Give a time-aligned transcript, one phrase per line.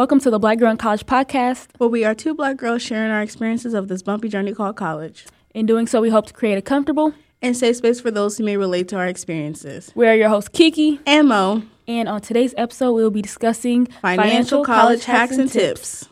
[0.00, 1.66] Welcome to the Black Girl in College podcast.
[1.76, 5.26] where we are two black girls sharing our experiences of this bumpy journey called college
[5.52, 7.12] In doing so, we hope to create a comfortable.
[7.42, 9.92] and safe space for those who may relate to our experiences.
[9.94, 13.88] We are your hosts, Kiki, And Mo, and on today's episode, we will be discussing
[14.00, 16.08] financial, college, hacks and tips.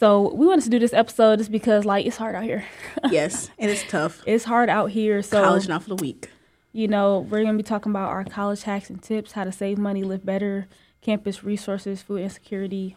[0.00, 2.64] So we wanted to do this episode just because, like, it's hard out here.
[3.10, 4.22] yes, and it's tough.
[4.24, 5.20] it's hard out here.
[5.20, 6.30] So college not for the weak.
[6.72, 9.76] you know, we're gonna be talking about our college hacks and tips, how to save
[9.76, 10.66] money, live better,
[11.06, 12.96] campus resources, food insecurity,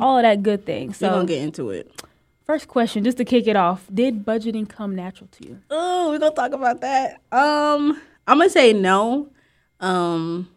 [0.00, 0.94] all of that good thing.
[0.94, 1.92] So we're gonna get into it.
[2.46, 5.60] first question, just to kick it off, did budgeting come natural to you?
[5.68, 7.20] Oh, we're gonna talk about that.
[7.30, 9.28] Um, I'm gonna say no.
[9.78, 10.48] Um,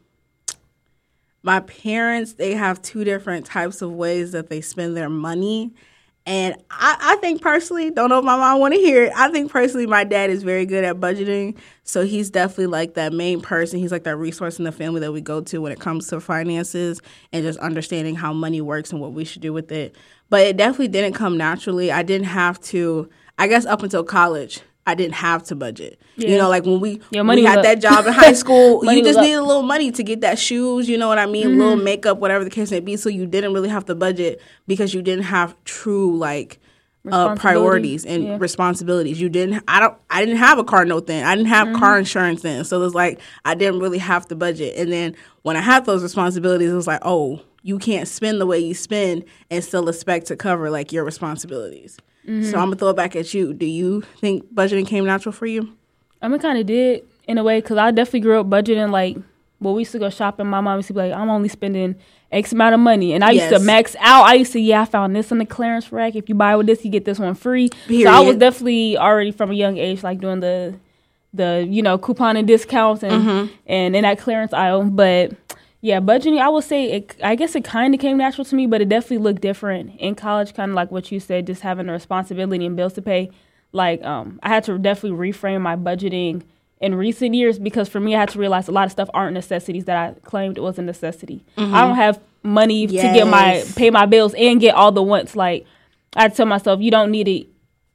[1.44, 5.73] my parents they have two different types of ways that they spend their money.
[6.25, 9.13] And I, I think personally, don't know if my mom want to hear it.
[9.15, 11.57] I think personally, my dad is very good at budgeting.
[11.83, 13.80] So he's definitely like that main person.
[13.80, 16.21] He's like that resource in the family that we go to when it comes to
[16.21, 17.02] finances
[17.33, 19.97] and just understanding how money works and what we should do with it.
[20.30, 21.91] But it definitely didn't come naturally.
[21.91, 24.61] I didn't have to, I guess, up until college.
[24.86, 26.00] I didn't have to budget.
[26.17, 27.64] You know, like when we, Your money we had up.
[27.64, 30.89] that job in high school, you just needed a little money to get that shoes,
[30.89, 31.58] you know what I mean?
[31.58, 32.98] Little makeup, whatever the case may be.
[32.98, 36.59] So you didn't really have to budget because you didn't have true like
[37.11, 38.38] uh, priorities and Yeah.
[38.39, 39.20] responsibilities.
[39.20, 39.61] You didn't.
[39.67, 39.98] I don't.
[40.09, 41.26] I didn't have a car note then.
[41.26, 41.80] I didn't have Mm-hmm.
[41.80, 42.64] car insurance then.
[42.64, 44.76] So it was like I didn't really have to budget.
[44.78, 48.45] And then when I had those responsibilities, it was like, oh, you can't spend the
[48.45, 51.98] way you spend and still expect to cover like your responsibilities.
[52.27, 52.43] Mm-hmm.
[52.43, 53.53] So I'm gonna throw it back at you.
[53.53, 55.73] Do you think budgeting came natural for you?
[56.21, 58.91] I mean, kind of did in a way because I definitely grew up budgeting.
[58.91, 59.17] Like,
[59.59, 60.47] well, we used to go shopping.
[60.47, 61.95] My mom used to be like, "I'm only spending
[62.31, 64.23] X amount of money," and I used to max out.
[64.27, 66.15] I used to, yeah, I found this on the clearance rack.
[66.15, 67.69] If you buy with this, you get this one free.
[67.88, 70.75] So I was definitely already from a young age, like doing the,
[71.33, 73.53] the you know coupon and discounts and Mm-hmm.
[73.67, 74.83] and in that clearance aisle.
[74.85, 75.33] But
[75.83, 78.67] yeah, budgeting, I would say, it, I guess it kind of came natural to me,
[78.67, 80.54] but it definitely looked different in college.
[80.54, 83.32] Kind of like what you said, just having a responsibility and bills to pay.
[83.73, 86.43] Like, um, I had to definitely reframe my budgeting
[86.80, 89.33] in recent years because for me, I had to realize a lot of stuff aren't
[89.33, 91.43] necessities that I claimed was a necessity.
[91.76, 95.36] I don't have money to get my pay my bills and get all the wants.
[95.36, 95.66] Like,
[96.16, 97.45] I tell myself, you don't need to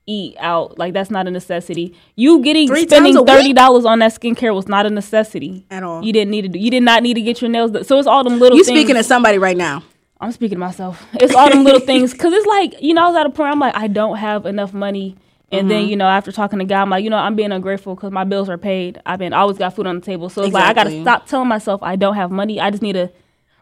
[0.09, 0.79] eat out.
[0.79, 1.95] Like, that's not a necessity.
[2.17, 6.03] You getting Three spending thirty dollars on that skincare was not a necessity At all.
[6.05, 6.59] You didn't need to do.
[6.59, 7.85] You did not need to get your nails done.
[7.85, 8.57] So it's all them little.
[8.57, 8.79] You things.
[8.79, 9.85] speaking to somebody right now?
[10.21, 11.05] I'm speaking to myself.
[11.15, 13.53] It's all them little things because it's like you know I was at a point
[13.53, 15.17] I'm like I don't have enough money,
[15.53, 15.91] and then Mm-hmm.
[15.91, 18.25] you know after talking to God I'm like you know I'm being ungrateful because my
[18.25, 19.01] bills are paid.
[19.07, 21.03] I've been I always got food on the table, so it's like I got to
[21.03, 22.61] stop telling myself I don't have money.
[22.61, 23.11] I just need to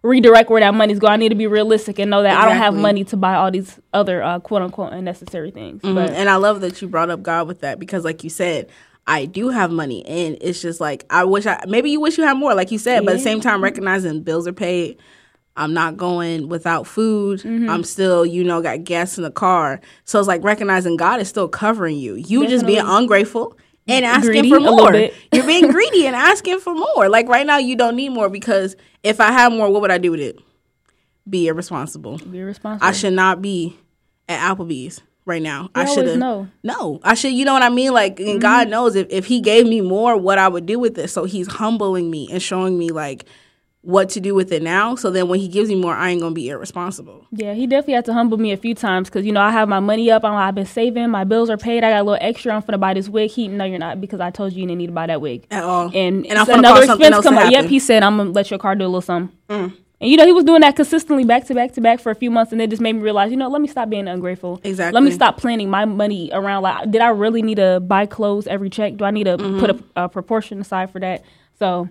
[0.02, 1.12] redirect where that money's going.
[1.12, 3.50] I need to be realistic and know that I don't have money to buy all
[3.50, 5.82] these other uh, quote unquote unnecessary things.
[5.82, 5.94] Mhm.
[5.94, 8.68] But And I love that you brought up God with that because, like you said,
[9.06, 12.24] I do have money, and it's just like I wish I maybe you wish you
[12.24, 14.98] had more, like you said, but at the same time recognizing bills are paid.
[15.58, 17.40] I'm not going without food.
[17.40, 17.70] Mm-hmm.
[17.70, 19.80] I'm still, you know, got gas in the car.
[20.04, 22.14] So it's like recognizing God is still covering you.
[22.14, 23.56] You just being ungrateful
[23.88, 24.94] and asking Greedy for more.
[25.32, 27.08] You're being greedy and asking for more.
[27.08, 29.98] Like right now, you don't need more because if I had more, what would I
[29.98, 30.38] do with it?
[31.28, 32.18] Be irresponsible.
[32.18, 32.86] be responsible.
[32.86, 33.76] I should not be
[34.28, 35.70] at Applebee's right now.
[35.74, 36.48] I should have know.
[36.62, 37.32] No, I should.
[37.32, 37.92] You know what I mean?
[37.92, 38.38] Like, and mm-hmm.
[38.38, 41.08] God knows if if He gave me more, what I would do with it.
[41.08, 43.26] So He's humbling me and showing me like
[43.86, 44.96] what to do with it now.
[44.96, 47.24] So then when He gives me more, I ain't gonna be irresponsible.
[47.30, 49.68] Yeah, he definitely had to humble me a few times because you know I have
[49.68, 50.24] my money up.
[50.24, 51.08] I'm, I've been saving.
[51.10, 51.84] My bills are paid.
[51.84, 52.52] I got a little extra.
[52.52, 53.30] I'm gonna buy this wig.
[53.30, 55.46] He, no, you're not because I told you you didn't need to buy that wig.
[55.50, 55.90] At all.
[55.94, 57.50] And, And I'm another expense come up.
[57.50, 57.66] Yep.
[57.66, 57.68] Mm.
[57.68, 59.32] he said I'm gonna let your car do a little something.
[59.98, 62.14] And you know he was doing that consistently back to back to back for a
[62.14, 64.60] few months, and it just made me realize, you know, let me stop being ungrateful.
[64.62, 64.92] Exactly.
[64.94, 66.64] Let me stop planning my money around.
[66.64, 68.96] Like, did I really need to buy clothes every check?
[68.96, 69.58] Do I need to Mm-hmm.
[69.60, 71.24] put a, a proportion aside for that?
[71.58, 71.88] So,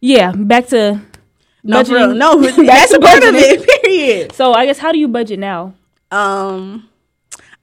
[0.00, 1.00] yeah, back to
[1.64, 2.16] No, budgeting.
[2.16, 3.66] no, that's a part of it.
[3.82, 4.32] Period.
[4.32, 5.74] So I guess how do you budget now?
[6.10, 6.88] Um,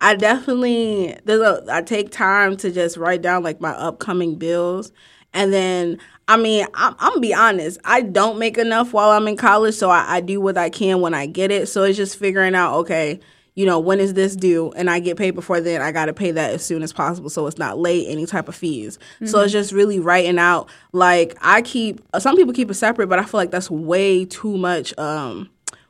[0.02, 4.92] I definitely there's a I take time to just write down like my upcoming bills,
[5.34, 7.80] and then I mean I'm, I'm gonna be honest.
[7.86, 11.02] I don't make enough while I'm in college, so I, I do what I can
[11.02, 11.70] when I get it.
[11.70, 13.20] So it's just figuring out okay.
[13.54, 14.72] You know, when is this due?
[14.78, 15.82] And I get paid before then.
[15.82, 18.48] I got to pay that as soon as possible so it's not late, any type
[18.48, 18.98] of fees.
[19.26, 20.70] So it's just really writing out.
[20.94, 24.58] Like, I keep, some people keep it separate, but I feel like that's way too
[24.58, 24.98] much.
[24.98, 25.50] Um,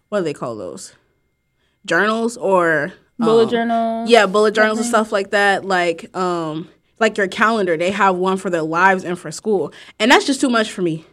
[0.09, 0.95] What do they call those?
[1.85, 4.05] Journals or Bullet um, journal.
[4.07, 5.63] yeah, bullet journals and stuff like that.
[5.63, 6.67] Like, um,
[6.99, 10.41] like your calendar, they have one for their lives and for school, and that's just
[10.41, 11.05] too much for me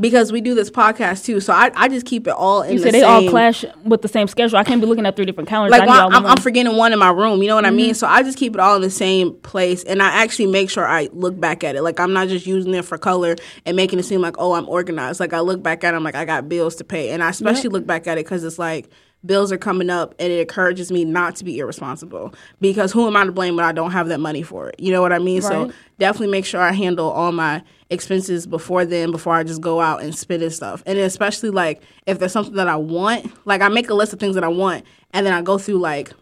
[0.00, 1.40] because we do this podcast too.
[1.40, 3.24] So I, I just keep it all in the same You the said they same.
[3.24, 4.58] all clash with the same schedule.
[4.58, 5.72] I can't be looking at three different calendars.
[5.72, 6.26] Like I need one, all in I'm.
[6.26, 7.42] I'm forgetting one in my room.
[7.42, 7.90] You know what I mean?
[7.90, 7.94] Mm-hmm.
[7.94, 10.86] So I just keep it all in the same place, and I actually make sure
[10.86, 11.82] I look back at it.
[11.82, 13.36] Like I'm not just using it for color
[13.66, 15.20] and making it seem like oh I'm organized.
[15.20, 17.30] Like I look back at it, I'm like I got bills to pay, and I
[17.30, 18.88] especially look back at it because it's like
[19.24, 23.16] bills are coming up and it encourages me not to be irresponsible because who am
[23.16, 24.80] I to blame when I don't have that money for it?
[24.80, 25.42] You know what I mean?
[25.42, 29.80] So definitely make sure I handle all my expenses before then before I just go
[29.80, 30.82] out and spend and stuff.
[30.86, 34.18] And especially like if there's something that I want, like I make a list of
[34.18, 36.12] things that I want and then I go through like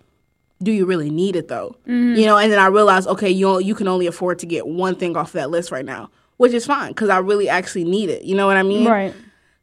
[0.63, 1.75] do you really need it though?
[1.87, 2.17] Mm-hmm.
[2.17, 4.95] You know, and then I realize, okay, you you can only afford to get one
[4.95, 8.25] thing off that list right now, which is fine because I really actually need it.
[8.25, 8.87] You know what I mean?
[8.87, 9.15] Right.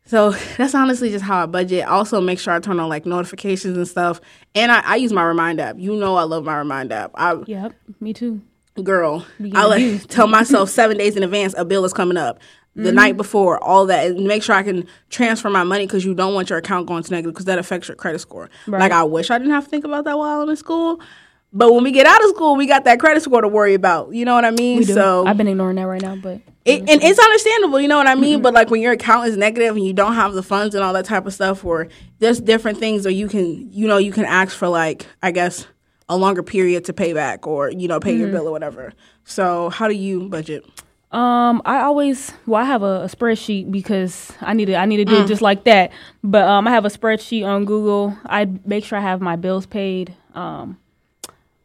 [0.08, 1.86] So that's honestly just how I budget.
[1.86, 4.20] Also, make sure I turn on like notifications and stuff.
[4.56, 5.76] And I, I use my Remind app.
[5.78, 7.12] You know, I love my Remind app.
[7.16, 7.74] I Yep.
[8.00, 8.42] Me too.
[8.84, 12.40] girl, I like tell myself seven days in advance a bill is coming up.
[12.76, 12.96] The Mm-hmm.
[12.96, 16.36] night before, all that, and make sure I can transfer my money because you don't
[16.36, 18.52] want your account going to negative because that affects your credit score.
[18.68, 18.80] Right.
[18.80, 21.00] Like I wish I didn't have to think about that while I'm in school,
[21.54, 24.14] but when we get out of school, we got that credit score to worry about.
[24.14, 24.84] You know what I mean?
[24.84, 28.08] So I've been ignoring that right now, but it, and it's understandable, you know what
[28.08, 28.22] I Mm-hmm.
[28.22, 28.42] mean.
[28.42, 30.94] But like when your account is negative and you don't have the funds and all
[30.94, 31.88] that type of stuff, or
[32.20, 35.66] there's different things, or you can, you know, you can ask for like, I guess,
[36.10, 38.20] a longer period to pay back, or you know, pay Mm-hmm.
[38.20, 38.94] your bill or whatever.
[39.24, 40.66] So how do you budget?
[41.12, 44.98] Um, I always well, I have a, a spreadsheet because I need to I need
[44.98, 45.24] to do Mm.
[45.24, 45.92] it just like that.
[46.24, 48.18] But um, I have a spreadsheet on Google.
[48.26, 50.14] I make sure I have my bills paid.
[50.36, 50.78] Um,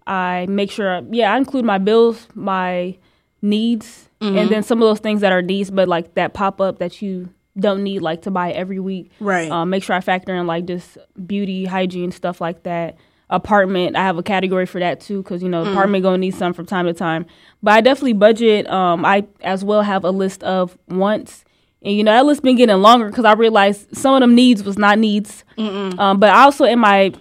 [0.06, 2.96] I make sure yeah I include my bills, my
[3.40, 4.38] needs, Mm-hmm.
[4.38, 7.02] and then some of those things that are needs, but like that pop up that
[7.02, 7.28] you
[7.58, 9.10] don't need like to buy every week.
[9.18, 9.50] Right.
[9.50, 10.96] Um, make sure I factor in like just
[11.26, 12.96] beauty, hygiene, stuff like that.
[13.30, 15.72] Apartment, I have a category for that too, because you know Mm.
[15.72, 17.26] apartment gonna need some from time to time.
[17.64, 18.70] But I definitely budget.
[18.70, 21.44] Um, I as well have a list of wants,
[21.82, 24.62] and you know that list been getting longer because I realized some of them needs
[24.62, 25.42] was not needs.
[25.58, 27.12] Um, but I also in my,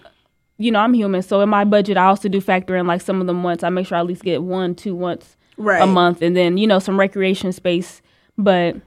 [0.62, 3.22] you know, I'm human, so in my budget I also do factor in like some
[3.22, 3.63] of them wants.
[3.63, 5.81] I make sure I at least get one, two wants Right.
[5.81, 8.02] a month, and then you know some recreation space.
[8.38, 8.78] But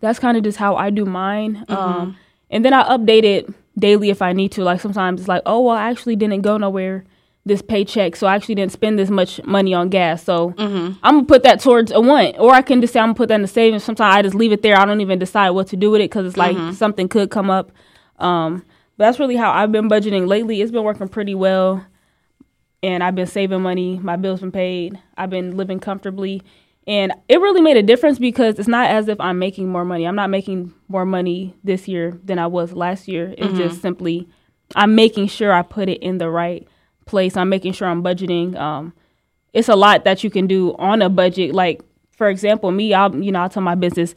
[0.00, 1.64] that's kind of just how I do mine.
[1.68, 2.16] Um,
[2.50, 4.64] and then I update it daily if I need to.
[4.64, 7.04] Like sometimes it's like, oh well, I actually didn't go nowhere
[7.44, 10.22] this paycheck, so I actually didn't spend this much money on gas.
[10.24, 13.14] So I'm gonna put that towards a want, or I can just say I'm gonna
[13.14, 13.84] put that in the savings.
[13.84, 14.76] Sometimes I just leave it there.
[14.76, 17.50] I don't even decide what to do with it because it's like something could come
[17.50, 17.70] up.
[18.18, 18.64] Um,
[19.02, 20.60] that's really how I've been budgeting lately.
[20.60, 21.84] It's been working pretty well
[22.82, 23.98] and I've been saving money.
[23.98, 24.98] My bills been paid.
[25.16, 26.42] I've been living comfortably,
[26.86, 30.06] and it really made a difference because it's not as if I'm making more money.
[30.06, 33.34] I'm not making more money this year than I was last year.
[33.38, 34.28] It's just simply
[34.74, 36.66] I'm making sure I put it in the right
[37.06, 37.36] place.
[37.36, 38.56] I'm making sure I'm budgeting.
[38.56, 38.94] Um,
[39.52, 41.54] it's a lot that you can do on a budget.
[41.54, 44.14] Like for example, me, I'll you know I'll tell my business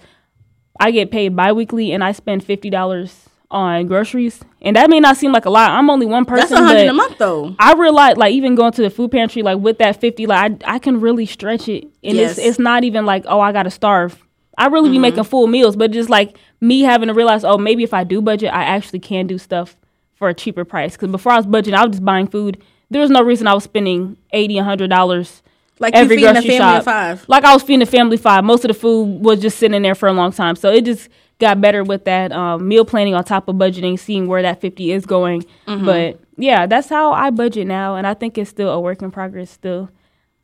[0.79, 5.17] I get paid biweekly and I spend fifty dollars on groceries, and that may not
[5.17, 5.69] seem like a lot.
[5.71, 6.49] I'm only one person.
[6.49, 7.55] That's a hundred a month though.
[7.59, 10.75] I realize, like, even going to the food pantry, like with that fifty, like, I,
[10.75, 12.37] I can really stretch it, and Yes.
[12.37, 14.21] it's it's not even like, oh, I gotta starve.
[14.57, 15.01] I really be Mm-hmm.
[15.01, 18.21] making full meals, but just like me having to realize, oh, maybe if I do
[18.21, 19.75] budget, I actually can do stuff
[20.15, 20.93] for a cheaper price.
[20.93, 22.61] Because before I was budgeting, I was just buying food.
[22.89, 25.43] There was no reason I was spending eighty, hundred dollars
[25.79, 27.19] Like you every feeding a grocery family shop.
[27.27, 28.43] Like I was feeding a family five.
[28.45, 30.55] Most of the food was just sitting there for a long time.
[30.55, 31.09] So it just
[31.39, 34.91] got better with that um, meal planning on top of budgeting, seeing where that 50
[34.91, 35.43] is going.
[35.67, 35.85] Mm-hmm.
[35.85, 37.95] But yeah, that's how I budget now.
[37.95, 39.89] And I think it's still a work in progress still.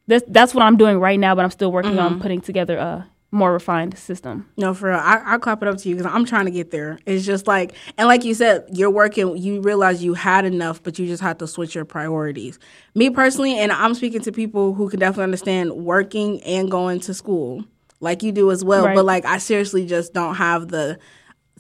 [0.08, 2.22] That's, that's what I'm doing right now, but I'm still working on Mm-hmm.
[2.22, 4.50] putting together a more refined system.
[4.58, 5.00] No, for real.
[5.00, 7.00] I, I'll clap it up to you because I'm trying to get there.
[7.06, 11.00] It's just like, and like you said, you're working, you realize you had enough, but
[11.00, 12.60] you just have to switch your priorities.
[12.94, 17.14] Me personally, and I'm speaking to people who can definitely understand working and going to
[17.14, 17.64] school
[18.02, 18.86] like you do as well.
[18.86, 18.96] Right.
[18.96, 21.00] But like, I seriously just don't have the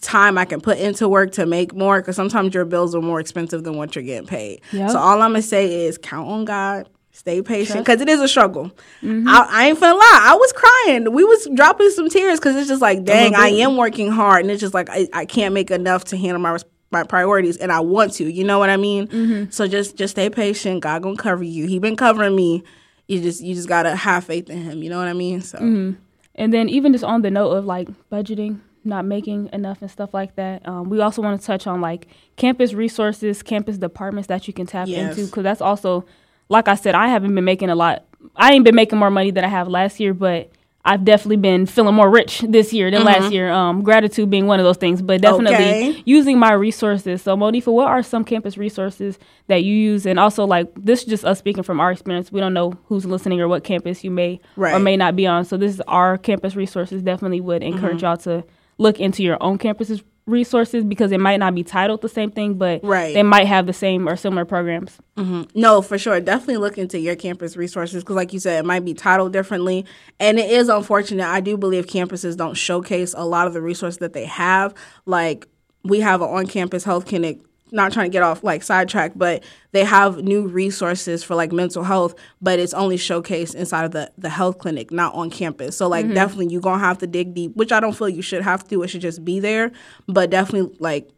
[0.02, 3.20] time I can put into work to make more because sometimes your bills are more
[3.20, 4.62] expensive than what you're getting paid.
[4.74, 4.92] Yep.
[4.92, 6.90] So all I'm to say is count on God.
[7.14, 8.72] Stay patient because it is a struggle.
[9.04, 9.28] Mm-hmm.
[9.28, 10.20] I, I ain't finna lie.
[10.24, 11.12] I was crying.
[11.12, 14.50] We was dropping some tears because it's just like, dang, I am working hard, and
[14.50, 16.58] it's just like I, I can't make enough to handle my
[16.90, 18.32] my priorities, and I want to.
[18.32, 19.08] You know what I mean?
[19.08, 19.52] Mm-hmm.
[19.52, 20.80] So just just stay patient.
[20.82, 21.68] God gonna cover you.
[21.68, 22.64] He been covering me.
[23.10, 24.82] You just you just gotta have faith in Him.
[24.82, 25.42] You know what I mean?
[25.42, 26.00] So Mm-hmm.
[26.36, 30.14] And then even just on the note of like budgeting, not making enough and stuff
[30.14, 34.48] like that, um, we also want to touch on like campus resources, campus departments that
[34.48, 35.18] you can tap Yes.
[35.18, 36.06] into because that's also,
[36.50, 38.06] like I said, I haven't been making a lot.
[38.36, 40.52] I ain't been making more money than I have last year, but
[40.84, 43.52] I've definitely been feeling more rich this year than last year.
[43.52, 46.02] Um, gratitude being one of those things, but definitely Okay.
[46.06, 47.22] using my resources.
[47.22, 50.08] So, Monifa, what are some campus resources that you use?
[50.08, 52.32] And also, like this, is just us speaking from our experience.
[52.32, 54.40] We don't know who's listening or what campus you may
[54.74, 55.46] or may not be on.
[55.46, 57.04] So, this is our campus resources.
[57.04, 58.06] Definitely would encourage Mm-hmm.
[58.06, 58.44] y'all to
[58.80, 62.54] look into your own campus's resources because it might not be titled the same thing,
[62.56, 63.14] but Right.
[63.14, 64.98] they might have the same or similar programs.
[65.18, 65.60] Mm-hmm.
[65.60, 66.20] No, for sure.
[66.20, 69.86] Definitely look into your campus resources because, like you said, it might be titled differently.
[70.20, 71.26] And it is unfortunate.
[71.28, 74.74] I do believe campuses don't showcase a lot of the resources that they have.
[75.06, 75.48] Like,
[75.84, 77.40] we have an on campus health clinic.
[77.72, 81.84] Not trying to get off like sidetrack, but they have new resources for like mental
[81.84, 85.78] health, but it's only showcased inside of the the health clinic, not on campus.
[85.78, 88.44] So like definitely you're gonna have to dig deep, which I don't feel you should
[88.44, 88.84] have to.
[88.84, 89.72] It should just be there,
[90.08, 91.10] but definitely like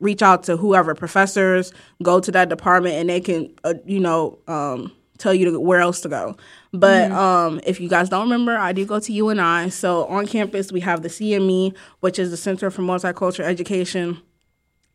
[0.00, 4.38] reach out to whoever professors, go to that department, and they can uh, you know
[4.48, 6.36] um, tell you to, where else to go.
[6.72, 9.70] But um, if you guys don't remember, I do go to UNI.
[9.70, 14.20] So on campus we have the CME, which is the Center for Multicultural Education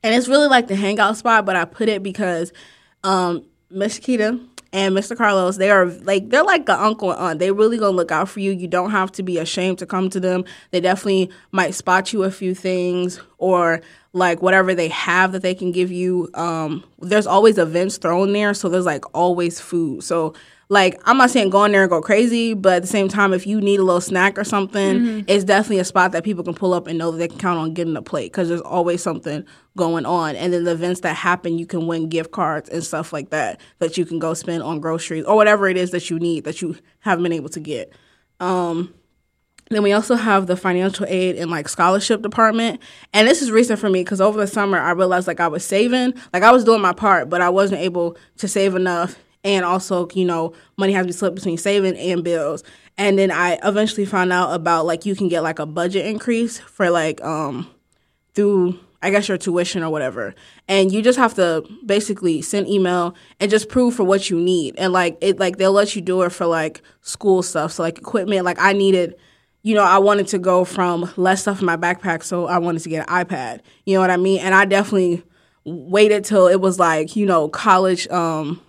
[0.04, 2.52] and it's really like the hangout spot but i put it because
[3.04, 4.00] um miss
[4.74, 7.40] and mr carlos they are like they're like an uncle and aunt.
[7.40, 8.52] They really gonna look out for you.
[8.52, 10.46] You don't have to be ashamed to come to them.
[10.72, 13.82] They definitely might spot you a few things or
[14.14, 16.30] like whatever they have that they can give you.
[16.34, 20.04] Um there's always events thrown there so there's like always food.
[20.04, 20.34] So
[20.70, 23.34] like I'm not saying go in there and go crazy, but at the same time,
[23.34, 26.54] if you need a little snack or something, it's definitely a spot that people can
[26.54, 29.02] pull up and know that they can count on getting a plate because there's always
[29.02, 29.46] something
[29.78, 30.36] going on.
[30.36, 33.62] And then the events that happen, you can win gift cards and stuff like that
[33.80, 36.62] that you can go spend on groceries or whatever it is that you need that
[36.62, 37.94] you haven't been able to get.
[38.42, 38.94] Um,
[39.70, 42.82] then we also have the financial aid and like scholarship department.
[43.14, 45.66] And this is recent for me because over the summer I realized like I was
[45.66, 49.18] saving, like I was doing my part, but I wasn't able to save enough.
[49.48, 52.66] And also, you know, money has to be split between saving and bills.
[52.98, 56.60] And then I eventually found out about like you can get like a budget increase
[56.60, 57.70] for like um
[58.36, 60.36] through I guess your tuition or whatever.
[60.68, 64.76] And you just have to basically send email and just prove for what you need.
[64.78, 67.72] And like it like they'll let you do it for like school stuff.
[67.72, 69.16] So like equipment, like I needed
[69.64, 72.84] you know, I wanted to go from less stuff in my backpack, so I wanted
[72.84, 73.60] to get an iPad.
[73.86, 74.40] You know what I mean?
[74.40, 75.24] And I definitely
[75.66, 78.62] waited till it was like, you know, college um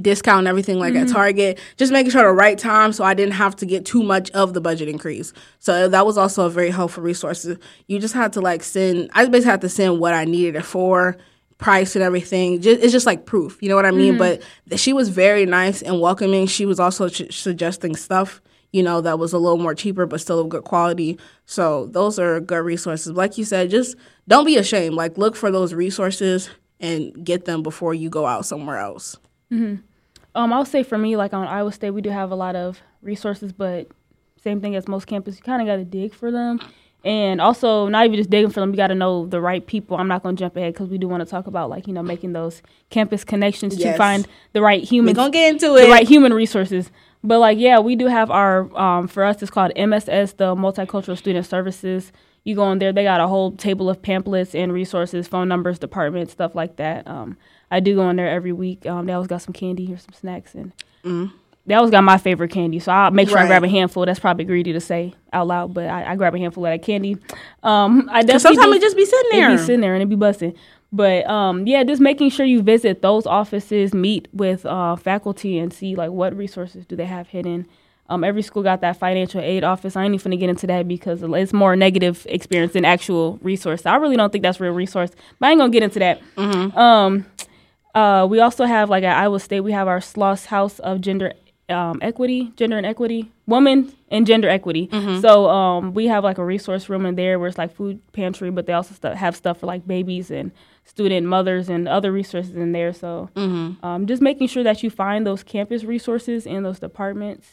[0.00, 1.14] discount and everything like at mm-hmm.
[1.14, 4.30] Target, just making sure the right time so I didn't have to get too much
[4.32, 5.32] of the budget increase.
[5.58, 7.46] So that was also a very helpful resource.
[7.86, 10.64] You just had to like send, I basically had to send what I needed it
[10.64, 11.16] for,
[11.58, 12.60] price and everything.
[12.60, 14.16] Just, it's just like proof, you know what I mean?
[14.16, 14.42] Mm-hmm.
[14.68, 16.46] But she was very nice and welcoming.
[16.46, 18.40] She was also ch- suggesting stuff.
[18.72, 21.16] You know, that was a little more cheaper, but still of good quality.
[21.46, 23.12] So, those are good resources.
[23.12, 23.94] Like you said, just
[24.26, 24.96] don't be ashamed.
[24.96, 29.16] Like, look for those resources and get them before you go out somewhere else.
[29.50, 29.82] Um,
[30.52, 33.52] I'll say for me, like on Iowa State, we do have a lot of resources,
[33.52, 33.88] but
[34.42, 36.60] same thing as most campuses, you kind of got to dig for them.
[37.04, 39.98] And also, not even just digging for them, you got to know the right people.
[39.98, 41.92] I'm not going to jump ahead because we do want to talk about, like, you
[41.92, 43.92] know, making those campus connections Yes.
[43.94, 45.12] to find the right human.
[45.12, 45.82] We're going to get into it.
[45.82, 46.90] the right human resources.
[47.22, 51.16] But, like, yeah, we do have our, um, for us, it's called MSS, the Multicultural
[51.18, 52.10] Student Services.
[52.42, 55.78] You go in there, they got a whole table of pamphlets and resources, phone numbers,
[55.78, 57.06] departments, stuff like that.
[57.06, 57.36] Um,
[57.74, 58.86] I do go in there every week.
[58.86, 60.72] Um, they always got some candy or some snacks, and
[61.66, 62.78] they always got my favorite candy.
[62.78, 64.06] So I'll make sure I grab a handful.
[64.06, 66.82] That's probably greedy to say out loud, but I, I grab a handful of that
[66.84, 67.16] candy.
[67.62, 70.02] Um, I definitely sometimes do- it just be sitting there, it be sitting there and
[70.02, 70.54] it be busting.
[70.92, 75.72] But um, yeah, just making sure you visit those offices, meet with uh, faculty, and
[75.72, 77.66] see like what resources do they have hidden.
[78.08, 79.96] Um, every school got that financial aid office.
[79.96, 83.86] I ain't even gonna get into that because it's more negative experience than actual resource.
[83.86, 86.20] I really don't think that's real resource, but I ain't gonna get into that.
[86.76, 87.26] Um,
[87.94, 91.32] uh, we also have like at Iowa State, we have our Sloss House of Gender
[91.68, 94.88] um, Equity, Gender and Equity, Woman and Gender Equity.
[95.20, 98.50] So um, we have like a resource room in there where it's like food pantry,
[98.50, 100.50] but they also stu- have stuff for like babies and
[100.84, 102.92] student mothers and other resources in there.
[102.92, 103.30] So
[103.82, 107.48] um, just making sure that you find those campus resources in those departments.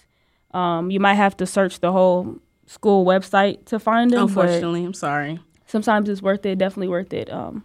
[0.54, 4.24] Um, you might have to search the whole school website to find them.
[4.24, 5.40] Unfortunately, I'm sorry.
[5.68, 7.32] sometimes it's worth it, definitely worth it.
[7.32, 7.64] Um,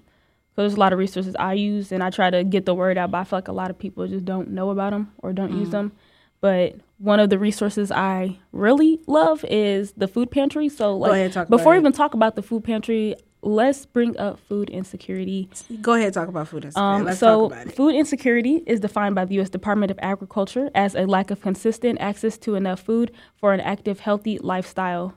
[0.57, 2.97] 'cause there's a lot of resources I use and I try to get the word
[2.97, 5.33] out, but I feel like a lot of people just don't know about them or
[5.35, 5.93] don't use them.
[6.41, 10.69] But one of the resources I really love is the food pantry.
[10.69, 11.11] So, like,
[11.51, 15.49] before we even talk about the food pantry, let's bring up food insecurity.
[15.83, 16.97] Go ahead, and talk about food insecurity.
[17.01, 17.77] Um, Let's so, talk about it.
[17.77, 19.51] food insecurity is defined by the U.S.
[19.51, 24.01] Department of Agriculture as a lack of consistent access to enough food for an active,
[24.01, 25.15] healthy lifestyle.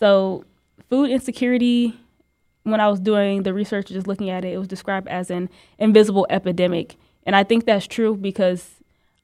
[0.00, 0.44] So,
[0.88, 1.98] food insecurity,
[2.66, 5.48] when I was doing the research, just looking at it, it was described as an
[5.78, 6.96] invisible epidemic.
[7.24, 8.82] And I think that's true because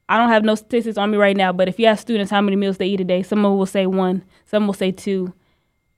[0.09, 2.41] I don't have no statistics on me right now, but if you ask students how
[2.41, 5.33] many meals they eat a day, someone will say one, some will say two,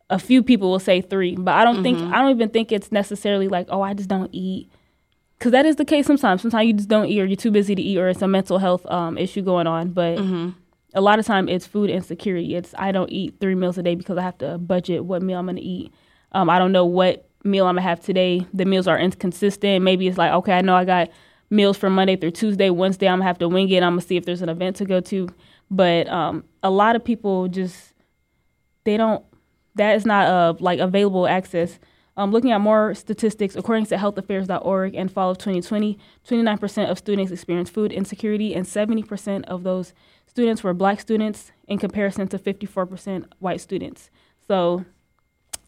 [0.09, 1.37] a few people will say three.
[1.37, 4.31] But I don't think I don't even think it's necessarily like, oh, I just don't
[4.33, 4.71] eat
[5.39, 6.43] because that is the case sometimes.
[6.43, 8.59] Sometimes you just don't eat, or you're too busy to eat, or it's a mental
[8.59, 9.91] health um, issue going on.
[9.91, 10.19] But
[10.95, 12.55] a lot of time, it's food insecurity.
[12.55, 15.39] It's I don't eat three meals a day because I have to budget what meal
[15.39, 15.93] I'm going to eat.
[16.33, 18.47] Um, I don't know what meal I'm gonna have today.
[18.53, 19.85] The meals are inconsistent.
[19.85, 21.11] Maybe it's like, okay, I know I got
[21.51, 22.71] meals from Monday through Tuesday.
[22.71, 23.83] Wednesday, I'm gonna have to wing it.
[23.83, 25.29] I'm gonna see if there's an event to go to.
[25.71, 27.93] But um, a lot of people just
[28.85, 29.25] they don't.
[29.77, 31.79] That is not uh, like available access
[32.17, 35.99] Um, looking at more statistics, according to healthaffairs.org and fall of 2020,
[36.29, 39.93] 29% of students experienced food insecurity, and 70% of those
[40.27, 44.11] students were black students in comparison to 54% white students.
[44.47, 44.85] So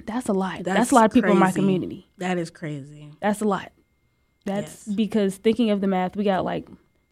[0.06, 0.64] that's a lot.
[0.64, 1.36] That's, that's a lot of people crazy.
[1.36, 2.10] in my community.
[2.18, 3.12] That is crazy.
[3.20, 3.72] That's a lot.
[4.44, 4.96] That's yes.
[4.96, 6.68] because thinking of the math, we got like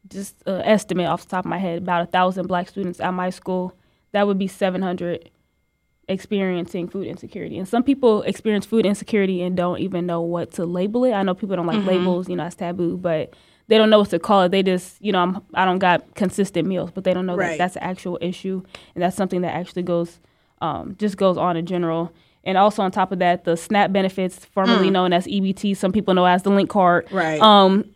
[0.08, 3.12] just an estimate off the top of my head about a thousand black students at
[3.12, 3.76] my school.
[4.12, 5.30] That would be 700
[6.08, 7.58] experiencing food insecurity.
[7.58, 11.12] And some people experience food insecurity and don't even know what to label it.
[11.12, 11.88] I know people don't like mm-hmm.
[11.88, 13.34] labels, you know, it's taboo, but
[13.68, 14.50] they don't know what to call it.
[14.50, 17.36] They just, you know, I'm, I do not got consistent meals, but they don't know
[17.36, 17.50] right.
[17.50, 18.62] that that's an actual issue
[18.94, 20.20] and that's something that actually goes,
[20.60, 22.12] um, just goes on in general.
[22.44, 24.92] And also on top of that, the SNAP benefits, formerly mm.
[24.92, 27.10] known as EBT, some people know as the link card.
[27.10, 27.40] Right.
[27.40, 27.90] Um,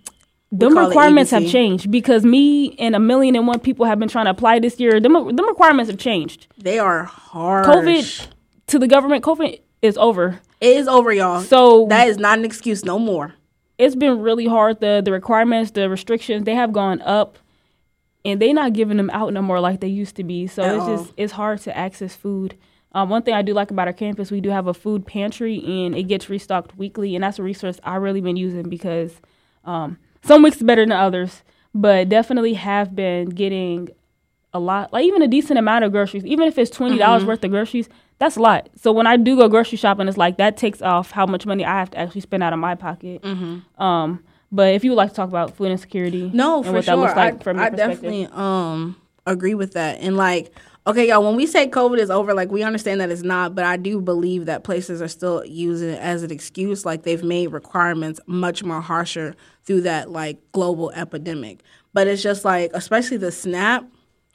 [0.50, 4.24] them requirements have changed because me and a million and one people have been trying
[4.24, 4.98] to apply this year.
[4.98, 6.46] Them, them requirements have changed.
[6.56, 7.66] They are hard.
[7.66, 8.28] COVID
[8.68, 10.40] to the government, COVID is over.
[10.60, 11.42] It is over, y'all.
[11.42, 13.34] So that is not an excuse no more.
[13.76, 14.80] It's been really hard.
[14.80, 17.38] The the requirements, the restrictions, they have gone up
[18.24, 20.46] and they're not giving them out no more like they used to be.
[20.46, 20.96] So At it's all.
[20.96, 22.56] just it's hard to access food.
[22.92, 25.62] Um, one thing I do like about our campus, we do have a food pantry
[25.64, 29.20] and it gets restocked weekly, and that's a resource I've really been using because
[29.64, 31.42] um, some weeks is better than others,
[31.74, 33.90] but definitely have been getting
[34.54, 36.24] a lot, like even a decent amount of groceries.
[36.24, 37.28] Even if it's twenty dollars mm-hmm.
[37.28, 38.70] worth of groceries, that's a lot.
[38.76, 41.64] So when I do go grocery shopping, it's like that takes off how much money
[41.64, 43.22] I have to actually spend out of my pocket.
[43.22, 43.82] Mm-hmm.
[43.82, 47.46] Um, but if you would like to talk about food insecurity, no, for sure, like
[47.46, 50.00] I, I definitely um agree with that.
[50.00, 50.50] And like
[50.86, 53.64] Okay, y'all, when we say COVID is over, like we understand that it's not, but
[53.64, 56.86] I do believe that places are still using it as an excuse.
[56.86, 61.62] Like they've made requirements much more harsher through that like global epidemic.
[61.92, 63.90] But it's just like, especially the SNAP,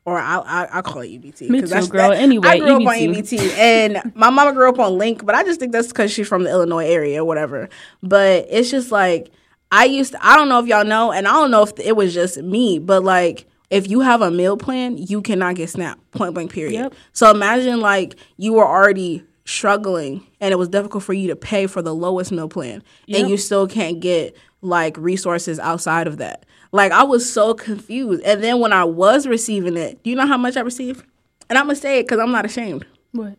[0.06, 1.50] or I, I, I call it EBT.
[1.50, 2.10] Me too, that's, girl.
[2.10, 2.82] That, anyway, I grew EBT.
[2.82, 5.88] up on EBT, and my mama grew up on Link, but I just think that's
[5.88, 7.70] because she's from the Illinois area or whatever.
[8.02, 9.32] But it's just like
[9.72, 11.96] I used to, I don't know if y'all know, and I don't know if it
[11.96, 16.00] was just me, but like if you have a meal plan, you cannot get SNAP,
[16.12, 16.74] point blank, period.
[16.74, 16.94] Yep.
[17.12, 21.68] So imagine like you were already struggling and it was difficult for you to pay
[21.68, 23.22] for the lowest meal plan yep.
[23.22, 26.46] and you still can't get like resources outside of that.
[26.72, 28.24] Like I was so confused.
[28.24, 31.06] And then when I was receiving it, do you know how much I received?
[31.50, 32.86] And I'm gonna say it because I'm not ashamed.
[33.12, 33.38] What?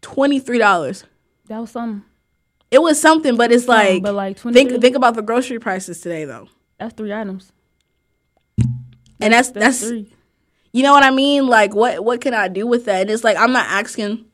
[0.00, 1.04] Twenty three dollars.
[1.46, 2.04] That was something.
[2.70, 4.52] It was something, but it's like, but like 23?
[4.70, 6.48] think think about the grocery prices today though.
[6.78, 7.52] That's three items
[9.24, 9.92] and that's that's, that's
[10.72, 11.46] you know what I mean.
[11.46, 13.02] Like what what can I do with that?
[13.02, 14.24] And it's like I'm not asking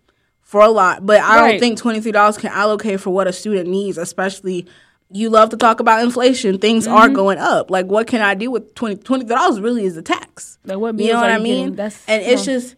[0.43, 1.51] for a lot, but I right.
[1.53, 4.67] don't think twenty three dollars can allocate for what a student needs, especially.
[5.13, 6.59] You love to talk about inflation.
[6.59, 6.95] Things mm-hmm.
[6.95, 7.69] are going up.
[7.69, 9.61] Like, what can I do with twenty twenty dollars?
[9.61, 10.57] Really, is a tax.
[10.65, 11.75] Like, what you know what I mean?
[11.75, 12.77] That's, and it's just,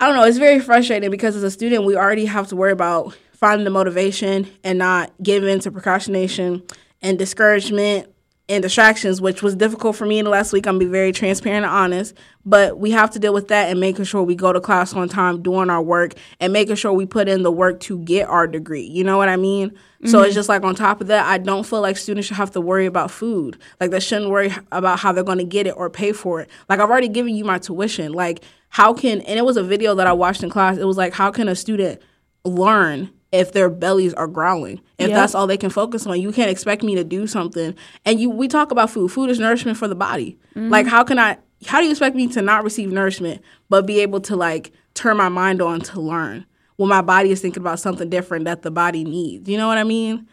[0.00, 0.24] I don't know.
[0.24, 3.70] It's very frustrating because as a student, we already have to worry about finding the
[3.70, 6.64] motivation and not giving in to procrastination
[7.00, 8.11] and discouragement
[8.52, 10.66] and distractions, which was difficult for me in the last week.
[10.66, 13.80] I'm gonna be very transparent and honest, but we have to deal with that and
[13.80, 17.06] making sure we go to class on time, doing our work, and making sure we
[17.06, 18.82] put in the work to get our degree.
[18.84, 19.70] You know what I mean?
[19.70, 20.08] Mm-hmm.
[20.08, 20.34] So it's mm-hmm.
[20.34, 22.84] just like on top of that, I don't feel like students should have to worry
[22.84, 23.58] about food.
[23.80, 26.50] Like they shouldn't worry about how they're gonna get it or pay for it.
[26.68, 28.12] Like I've already given you my tuition.
[28.12, 30.76] Like how can and it was a video that I watched in class.
[30.76, 32.02] It was like how can a student
[32.44, 34.80] learn if their bellies are growling.
[34.98, 35.16] If yep.
[35.16, 37.74] that's all they can focus on, you can't expect me to do something.
[38.04, 39.10] And you, we talk about food.
[39.10, 40.38] Food is nourishment for the body.
[40.54, 40.68] Mm-hmm.
[40.68, 41.38] Like, how can I?
[41.66, 45.16] How do you expect me to not receive nourishment but be able to like turn
[45.16, 46.44] my mind on to learn
[46.76, 49.48] when my body is thinking about something different that the body needs?
[49.48, 50.28] You know what I mean?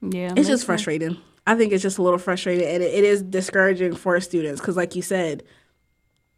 [0.00, 1.14] Yeah, it's just frustrating.
[1.14, 1.24] Sense.
[1.46, 4.76] I think it's just a little frustrating, and it, it is discouraging for students because,
[4.76, 5.42] like you said,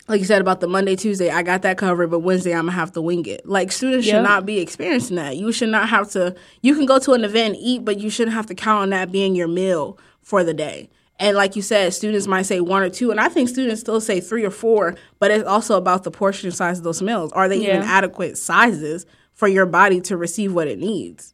[0.06, 2.72] like you said about the Monday, Tuesday, I got that covered, but Wednesday I'm gonna
[2.72, 3.46] have to wing it.
[3.46, 4.16] Like students yep.
[4.16, 5.36] should not be experiencing that.
[5.36, 6.34] You should not have to.
[6.60, 8.90] You can go to an event and eat, but you shouldn't have to count on
[8.90, 10.90] that being your meal for the day.
[11.18, 14.00] And like you said, students might say one or two, and I think students still
[14.00, 14.96] say three or four.
[15.18, 17.32] But it's also about the portion size of those meals.
[17.32, 17.76] Are they yeah.
[17.76, 21.33] even adequate sizes for your body to receive what it needs?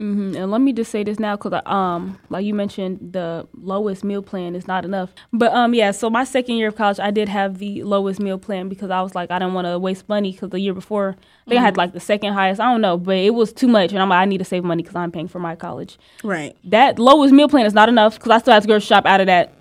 [0.00, 0.34] Mm-hmm.
[0.34, 4.22] And let me just say this now, because um, like you mentioned, the lowest meal
[4.22, 5.12] plan is not enough.
[5.30, 5.90] But um, yeah.
[5.90, 9.02] So my second year of college, I did have the lowest meal plan because I
[9.02, 11.58] was like, I didn't want to waste money because the year before, I think mm-hmm.
[11.58, 12.62] I had like the second highest.
[12.62, 14.64] I don't know, but it was too much, and I'm like, I need to save
[14.64, 15.98] money because I'm paying for my college.
[16.24, 16.56] Right.
[16.64, 19.20] That lowest meal plan is not enough because I still have to go shop out
[19.20, 19.52] of that.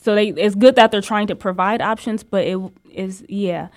[0.00, 2.58] So they, it's good that they're trying to provide options, but it
[2.90, 3.68] is yeah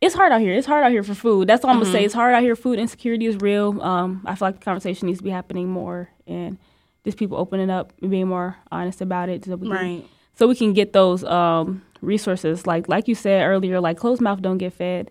[0.00, 0.54] it's hard out here.
[0.54, 1.48] It's hard out here for food.
[1.48, 1.84] That's all I'm mm-hmm.
[1.84, 2.04] gonna say.
[2.04, 2.54] It's hard out here.
[2.54, 3.80] Food insecurity is real.
[3.82, 6.58] Um, I feel like the conversation needs to be happening more, and
[7.04, 9.80] just people opening up and being more honest about it, so we right.
[9.80, 12.66] can, so we can get those um, resources.
[12.66, 15.10] Like like you said earlier, like closed mouth don't get fed.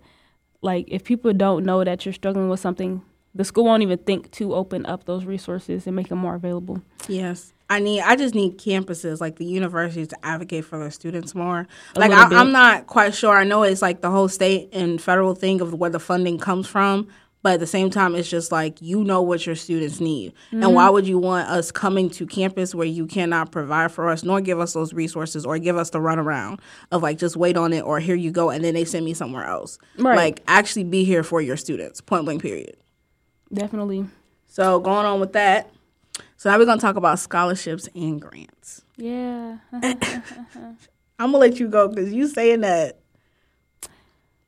[0.62, 3.02] Like if people don't know that you're struggling with something,
[3.36, 6.82] the school won't even think to open up those resources and make them more available.
[7.08, 7.54] Yes.
[7.70, 8.02] I need.
[8.02, 11.68] I just need campuses like the universities to advocate for their students more.
[11.96, 13.36] A Like I, I'm not quite sure.
[13.36, 16.66] I know it's like the whole state and federal thing of where the funding comes
[16.68, 17.10] from,
[17.44, 20.64] but at the same time, it's just like you know what your students need, Mm-hmm.
[20.64, 24.24] and why would you want us coming to campus where you cannot provide for us,
[24.24, 26.60] nor give us those resources, or give us the runaround
[26.92, 29.14] of like just wait on it, or here you go, and then they send me
[29.14, 29.78] somewhere else.
[29.98, 30.16] Right.
[30.16, 32.00] Like actually be here for your students.
[32.00, 32.42] Point blank.
[32.42, 32.78] Period.
[33.54, 34.06] Definitely.
[34.48, 35.70] So going on with that.
[36.38, 38.84] So now we're gonna talk about scholarships and grants.
[38.96, 39.58] Yeah.
[41.20, 43.00] I'm gonna let you go because you saying that.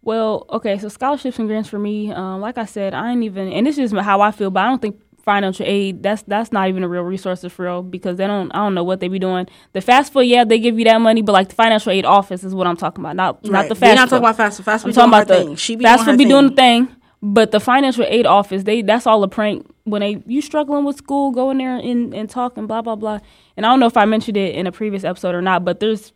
[0.02, 3.52] Well, okay, so scholarships and grants for me, um, like I said, I ain't even,
[3.52, 6.70] and this is how I feel, but I don't think financial aid that's that's not
[6.70, 9.20] even a real resource for real because they don't I don't know what they be
[9.20, 9.48] doing.
[9.74, 12.44] The fast food, yeah, they give you that money, but like the financial aid office
[12.44, 13.92] is what I'm talking about, not not the fast.
[13.92, 14.64] We're not talking about fast food.
[14.64, 15.56] Fast I'm talking doing about the thing.
[15.56, 18.82] She be fast doing food be doing the thing, but the financial aid office, they
[18.82, 19.68] that's all a prank.
[19.90, 22.96] When they you struggling with school, go in there and, and talk and blah blah
[22.96, 23.20] blah.
[23.58, 25.80] And I don't know if I mentioned it in a previous episode or not, but
[25.80, 26.14] there's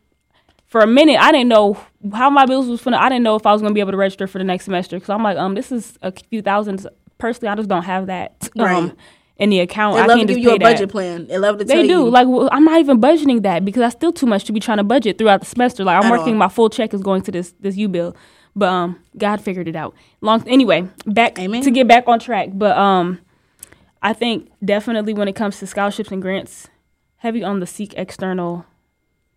[0.68, 1.78] for a minute I didn't know
[2.14, 2.98] how my bills was gonna.
[2.98, 4.98] I didn't know if I was gonna be able to register for the next semester
[4.98, 6.88] because I'm like, um, this is a few thousands.
[7.18, 8.92] Personally, I just don't have that um Right.
[9.38, 9.96] in the account.
[9.96, 10.74] They I love to can't give you a pay that.
[10.74, 11.28] budget plan.
[11.28, 11.94] They love to tell They do.
[12.00, 12.10] you.
[12.10, 14.78] Like well, I'm not even budgeting that because that's still too much to be trying
[14.80, 15.84] to budget throughout the semester.
[15.84, 16.40] Like I'm At working, all.
[16.40, 18.16] my full check is going to this this U bill.
[18.56, 19.96] But um, God figured it out.
[20.22, 21.64] Long anyway, back Amen.
[21.64, 22.50] to get back on track.
[22.54, 23.20] But um,
[24.04, 26.68] I think definitely when it comes to scholarships and grants,
[27.16, 28.66] heavy on the seek external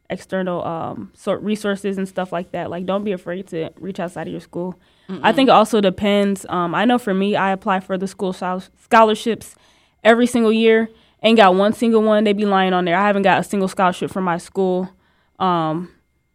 [0.08, 2.68] external um sort resources and stuff like that.
[2.70, 4.78] Like don't be afraid to reach outside of your school.
[5.22, 6.44] I think it also depends.
[6.48, 9.54] Um, I know for me, I apply for the school scholarships
[10.02, 10.88] every single year.
[11.22, 12.24] Ain't got one single one.
[12.24, 12.96] They be lying on there.
[12.96, 14.90] I haven't got a single scholarship from my school.
[15.38, 15.92] Um,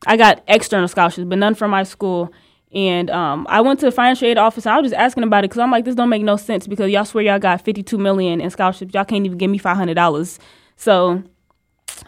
[0.08, 2.32] I got external scholarships, but none from my school.
[2.74, 5.44] And um, I went to the financial aid office and I was just asking about
[5.44, 7.98] it because I'm like, this don't make no sense because y'all swear y'all got 52
[7.98, 8.94] million in scholarships.
[8.94, 10.40] Y'all can't even give me $500.
[10.78, 11.24] So,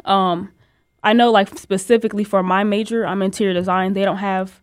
[0.06, 0.52] um,
[1.04, 3.94] I know like specifically for my major, I'm interior design.
[3.94, 4.62] They don't have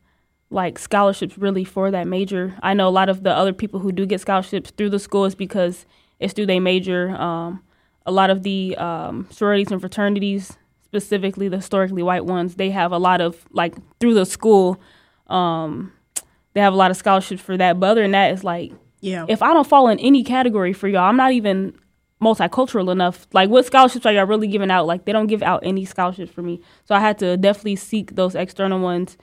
[0.50, 2.56] like scholarships really for that major.
[2.62, 5.26] I know a lot of the other people who do get scholarships through the school
[5.26, 5.84] is because
[6.18, 7.10] it's through their major.
[7.10, 7.62] Um,
[8.06, 12.90] a lot of the um, sororities and fraternities, specifically the historically white ones, they have
[12.90, 14.80] a lot of like through the school.
[15.30, 15.92] Um,
[16.54, 17.78] they have a lot of scholarships for that.
[17.78, 19.26] But other than that, it's like yeah.
[19.28, 21.74] if I don't fall in any category for y'all, I'm not even
[22.22, 23.26] multicultural enough.
[23.32, 24.86] Like, what scholarships are y'all really giving out?
[24.86, 26.60] Like, they don't give out any scholarships for me.
[26.84, 29.16] So I had to definitely seek those external ones.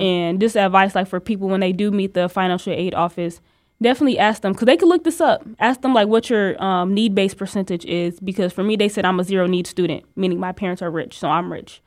[0.00, 3.40] And just advice, like for people when they do meet the financial aid office,
[3.80, 5.46] definitely ask them because they could look this up.
[5.58, 8.18] Ask them like what your um, need based percentage is.
[8.18, 11.18] Because for me, they said I'm a zero need student, meaning my parents are rich,
[11.18, 11.82] so I'm rich.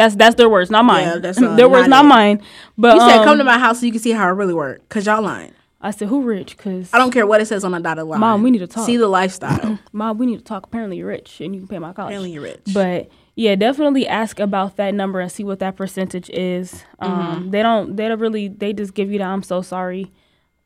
[0.00, 1.02] That's that's their words, not mine.
[1.04, 2.42] Yeah, that's, uh, their words, not not mine.
[2.78, 4.54] But you said um, come to my house so you can see how I really
[4.54, 4.88] work.
[4.88, 5.52] Cause y'all lying.
[5.78, 6.56] I said who rich?
[6.56, 8.18] Because I don't care what it says on the dotted line.
[8.20, 8.86] Mom, we need to talk.
[8.86, 9.78] See the lifestyle.
[9.92, 10.64] Mom, we need to talk.
[10.64, 12.12] Apparently, you're rich and you can pay my college.
[12.12, 12.62] Apparently you're rich.
[12.72, 16.82] But yeah, definitely ask about that number and see what that percentage is.
[16.98, 17.94] Um, They don't.
[17.94, 18.48] They don't really.
[18.48, 20.10] They just give you the "I'm so sorry,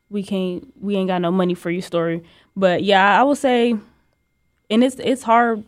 [0.09, 0.71] we can't.
[0.81, 2.23] We ain't got no money for you" story.
[2.55, 3.75] But yeah, I would say,
[4.69, 5.65] and it's it's hard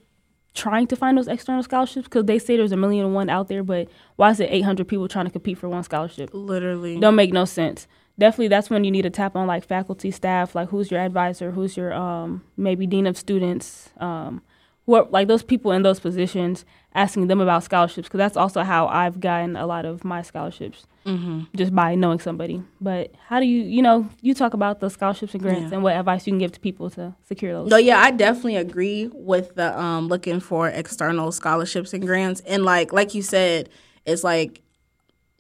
[0.58, 3.48] trying to find those external scholarships because they say there's a million and one out
[3.48, 3.64] there.
[3.64, 6.32] But why is it 800 people trying to compete for one scholarship?
[6.34, 7.00] Literally.
[7.00, 7.88] don't make no sense.
[8.20, 11.52] Definitely, that's when you need to tap on like faculty, staff, like who's your advisor,
[11.52, 14.42] who's your um maybe dean of students, um,
[14.88, 18.64] who are, like those people in those positions, asking them about scholarships because that's also
[18.64, 21.44] how I've gotten a lot of my scholarships, Mm-hmm.
[21.56, 22.62] just by knowing somebody.
[22.82, 25.76] But how do you, you know, you talk about the scholarships and grants Yeah.
[25.76, 27.70] and what advice you can give to people to secure those.
[27.70, 32.42] No, yeah, I definitely agree with the um looking for external scholarships and grants.
[32.48, 33.70] And like like you said,
[34.06, 34.62] it's like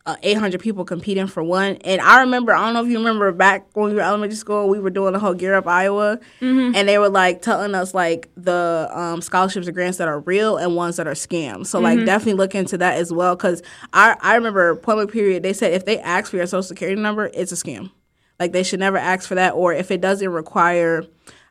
[0.07, 1.75] uh, 800 people competing for one.
[1.83, 4.69] And I remember, I don't know if you remember back when we were elementary school,
[4.69, 8.29] we were doing the whole Gear Up Iowa, and they were like telling us like
[8.37, 11.67] the um, scholarships and grants that are real and ones that are scams.
[11.67, 13.35] So like definitely look into that as well.
[13.35, 13.61] Because
[13.93, 17.29] I I remember public period, they said if they ask for your social security number,
[17.33, 17.91] it's a scam.
[18.39, 21.03] Like they should never ask for that, or if it doesn't require,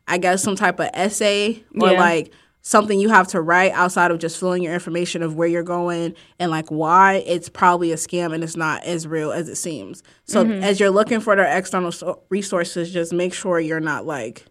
[0.07, 1.99] I guess some type of essay or Yeah.
[1.99, 2.31] like
[2.67, 6.13] something you have to write outside of just filling your information of where you're going
[6.37, 10.03] and like why, it's probably a scam and it's not as real as it seems.
[10.25, 14.43] So as you're looking for their external so- resources, just make sure you're not like,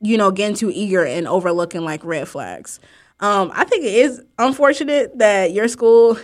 [0.00, 2.80] you know, getting too eager and overlooking like red flags.
[3.20, 6.18] Um, I think it is unfortunate that your school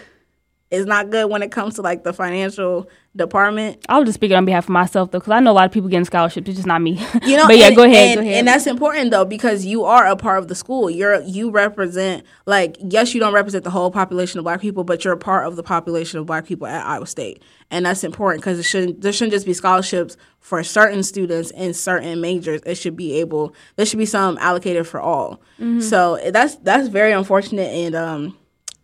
[0.72, 3.84] is not good when it comes to like the financial department.
[3.90, 5.72] I was just speaking on behalf of myself though, because I know a lot of
[5.72, 6.48] people getting scholarships.
[6.48, 6.98] It's just not me.
[7.22, 8.38] You know, but yeah, and, go ahead, and, go ahead.
[8.38, 10.90] And that's important though because you are a part of the school.
[10.90, 15.04] You're you represent like yes, you don't represent the whole population of Black people, but
[15.04, 18.42] you're a part of the population of Black people at Iowa State, and that's important
[18.42, 22.62] because it shouldn't there shouldn't just be scholarships for certain students in certain majors.
[22.64, 25.42] It should be able there should be some allocated for all.
[25.60, 25.80] Mm-hmm.
[25.80, 28.38] So that's that's very unfortunate, and um,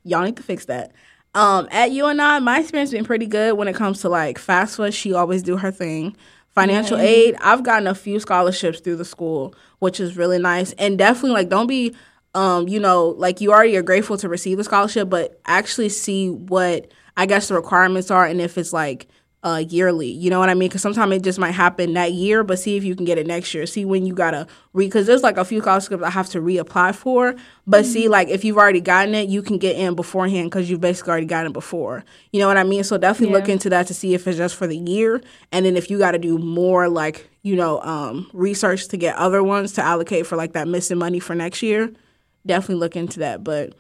[0.05, 0.93] y'all need to fix that.
[1.35, 4.93] Um, at UNI, my experience been pretty good when it comes to like FAFSA.
[4.93, 6.17] She always do her thing.
[6.49, 10.73] Financial aid, I've gotten a few scholarships through the school, which is really nice.
[10.73, 11.95] And definitely like don't be
[12.35, 16.31] um, you know, like you already are grateful to receive the scholarship, but actually see
[16.31, 19.09] what I guess the requirements are and if it's like
[19.45, 20.09] uh, yearly.
[20.09, 20.69] You know what I mean?
[20.69, 23.27] Because sometimes it just might happen that year, but see if you can get it
[23.27, 23.67] next year.
[23.67, 26.95] See when you gotta re because there's like a few scholarships I have to reapply
[26.95, 27.37] for.
[27.67, 30.81] But see, like if you've already gotten it, you can get in beforehand because you've
[30.81, 32.05] basically already gotten it before.
[32.33, 32.83] You know what I mean?
[32.83, 35.23] So definitely look into that to see if it's just for the year,
[35.53, 39.15] and then if you got to do more like you know um, research to get
[39.17, 41.93] other ones to allocate for like that missing money for next year.
[42.45, 43.75] Definitely look into that, but.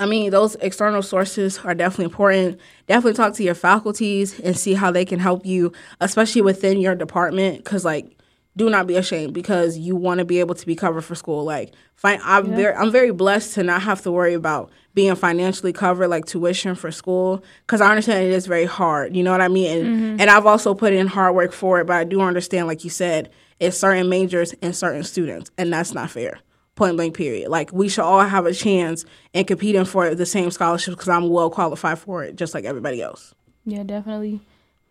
[0.00, 2.58] I mean, those external sources are definitely important.
[2.88, 6.94] Definitely talk to your faculties and see how they can help you, especially within your
[6.94, 7.58] department.
[7.58, 8.16] Because, like,
[8.56, 11.44] do not be ashamed because you want to be able to be covered for school.
[11.44, 15.72] Like, fi- I'm very, I'm very blessed to not have to worry about being financially
[15.72, 17.44] covered, like tuition for school.
[17.66, 19.14] Because I understand it is very hard.
[19.14, 19.78] You know what I mean?
[19.78, 20.20] And mm-hmm.
[20.20, 22.90] and I've also put in hard work for it, but I do understand, like you
[22.90, 26.40] said, it's certain majors and certain students, and that's not fair
[26.76, 27.50] point blank period.
[27.50, 31.28] Like we should all have a chance in competing for the same scholarships because I'm
[31.28, 33.34] well qualified for it, just like everybody else.
[33.64, 34.40] Yeah, definitely.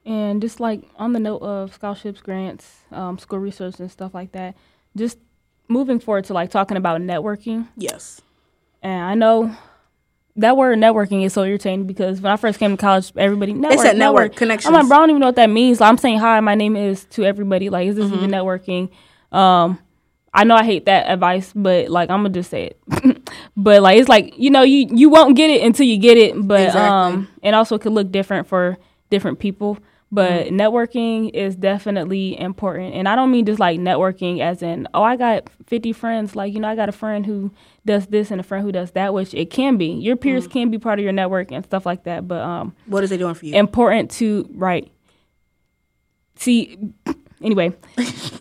[0.06, 4.32] And just like on the note of scholarships, grants, um, school research, and stuff like
[4.32, 4.56] that,
[4.96, 5.18] just
[5.68, 7.68] moving forward to like talking about networking.
[7.76, 8.22] Yes.
[8.82, 9.56] And I know
[10.36, 13.74] that word networking is so irritating because when I first came to college, everybody network,
[13.74, 14.70] It's said network, connection.
[14.70, 15.80] I'm like, bro, I don't even know what that means.
[15.80, 17.70] Like, I'm saying hi, my name is to everybody.
[17.70, 18.90] Like, is this even networking?
[19.32, 19.80] Um,
[20.34, 23.30] I know I hate that advice, but like I'm gonna just say it.
[23.58, 26.36] but like it's like you know you you won't get it until you get it.
[26.48, 26.90] But Exactly.
[27.18, 28.78] um, and also it could look different for
[29.10, 29.78] different people.
[30.12, 35.04] But networking is definitely important, and I don't mean just like networking as in oh
[35.04, 36.36] I got 50 friends.
[36.36, 37.52] Like you know I got a friend who
[37.86, 39.86] does this and a friend who does that, which it can be.
[39.88, 42.28] Your peers can be part of your network and stuff like that.
[42.28, 43.54] But um, What is they doing for you?
[43.56, 44.92] important to right
[46.36, 46.78] see
[47.44, 47.74] anyway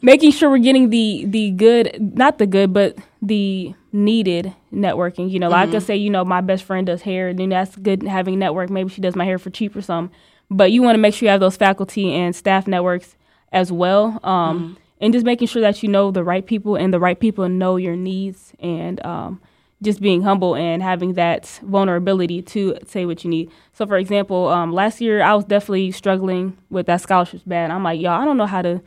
[0.02, 5.30] making sure we're getting the the good not the good but the needed networking.
[5.30, 7.76] You know like i could say you know my best friend does hair and that's
[7.76, 8.70] good having network.
[8.70, 10.14] Maybe she does my hair for cheap or something.
[10.50, 13.16] But you want to make sure you have those faculty and staff networks
[13.52, 17.00] as well um, and just making sure that you know the right people and the
[17.00, 19.40] right people know your needs and um,
[19.82, 23.50] just being humble and having that vulnerability to say what you need.
[23.72, 27.70] So, for example, um, last year I was definitely struggling with that scholarships bad.
[27.70, 28.82] I'm like, y'all, I don't know how to.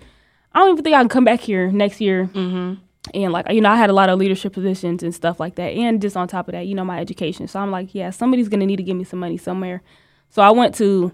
[0.53, 2.25] I don't even think I can come back here next year.
[2.25, 2.73] Mm-hmm.
[3.13, 5.73] And like, you know, I had a lot of leadership positions and stuff like that,
[5.73, 7.47] and just on top of that, you know, my education.
[7.47, 9.81] So I'm like, yeah, somebody's gonna need to give me some money somewhere.
[10.29, 11.13] So I went to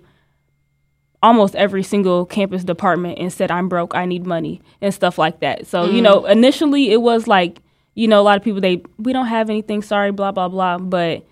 [1.24, 5.40] almost every single campus department and said I'm broke, I need money and stuff like
[5.40, 5.66] that.
[5.66, 7.60] So, you know, initially it was like,
[7.98, 10.78] you know, a lot of people they we don't have anything, sorry, blah blah blah,
[10.78, 11.26] but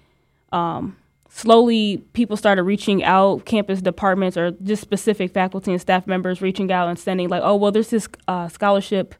[0.52, 0.98] um
[1.30, 6.72] slowly people started reaching out, campus departments or just specific faculty and staff members reaching
[6.72, 9.14] out and sending like, "Oh, well there's this uh, scholarship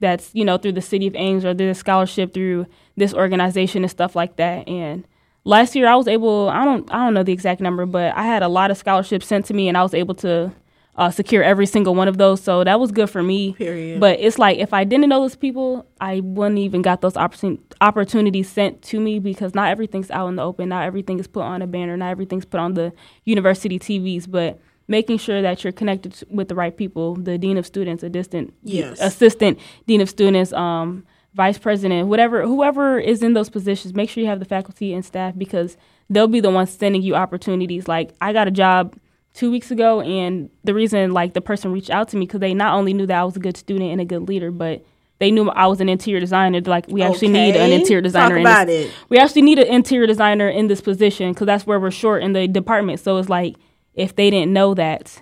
[0.00, 3.84] that's, you know, through the city of Ames or there's a scholarship through this organization
[3.84, 5.06] and stuff like that." And
[5.44, 8.24] last year I was able I don't I don't know the exact number, but I
[8.24, 10.50] had a lot of scholarships sent to me and I was able to
[10.96, 12.40] uh, secure every single one of those.
[12.40, 13.52] So that was good for me.
[13.54, 14.00] Period.
[14.00, 17.58] But it's like if I didn't know those people, I wouldn't even got those opportun-
[17.80, 20.68] opportunities sent to me because not everything's out in the open.
[20.68, 21.96] Not everything is put on a banner.
[21.96, 22.92] Not everything's put on the
[23.24, 24.30] university TVs.
[24.30, 28.08] But making sure that you're connected with the right people, the dean of students, a
[28.10, 29.00] distant Yes.
[29.00, 31.04] assistant dean of students, um,
[31.34, 35.04] vice president, whatever, whoever is in those positions, make sure you have the faculty and
[35.04, 35.76] staff because
[36.08, 37.88] they'll be the ones sending you opportunities.
[37.88, 38.94] Like I got a job
[39.34, 42.54] two weeks ago, and the reason like the person reached out to me because they
[42.54, 44.84] not only knew that I was a good student and a good leader, but
[45.18, 46.60] they knew I was an interior designer.
[46.60, 48.30] Like, we actually need an interior designer.
[48.30, 48.92] Talk in about this- it.
[49.08, 52.32] We actually need an interior designer in this position because that's where we're short in
[52.32, 53.00] the department.
[53.00, 53.56] So it's like
[53.94, 55.20] if they didn't know that.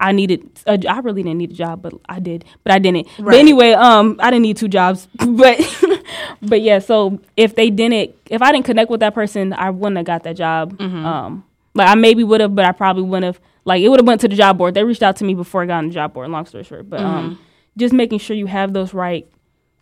[0.00, 3.06] I needed a, I really didn't need a job, but I did, but I didn't.
[3.20, 5.60] But anyway, um, I didn't need two jobs, but
[6.42, 6.80] but yeah.
[6.80, 10.24] So if they didn't, if I didn't connect with that person, I wouldn't have got
[10.24, 10.76] that job.
[10.76, 11.06] Mm-hmm.
[11.06, 13.40] Um, like I maybe would have, but I probably wouldn't have.
[13.64, 14.74] Like it would have went to the job board.
[14.74, 16.28] They reached out to me before I got on the job board.
[16.30, 17.42] Long story short, but um, Mm-hmm.
[17.78, 19.26] just making sure you have those right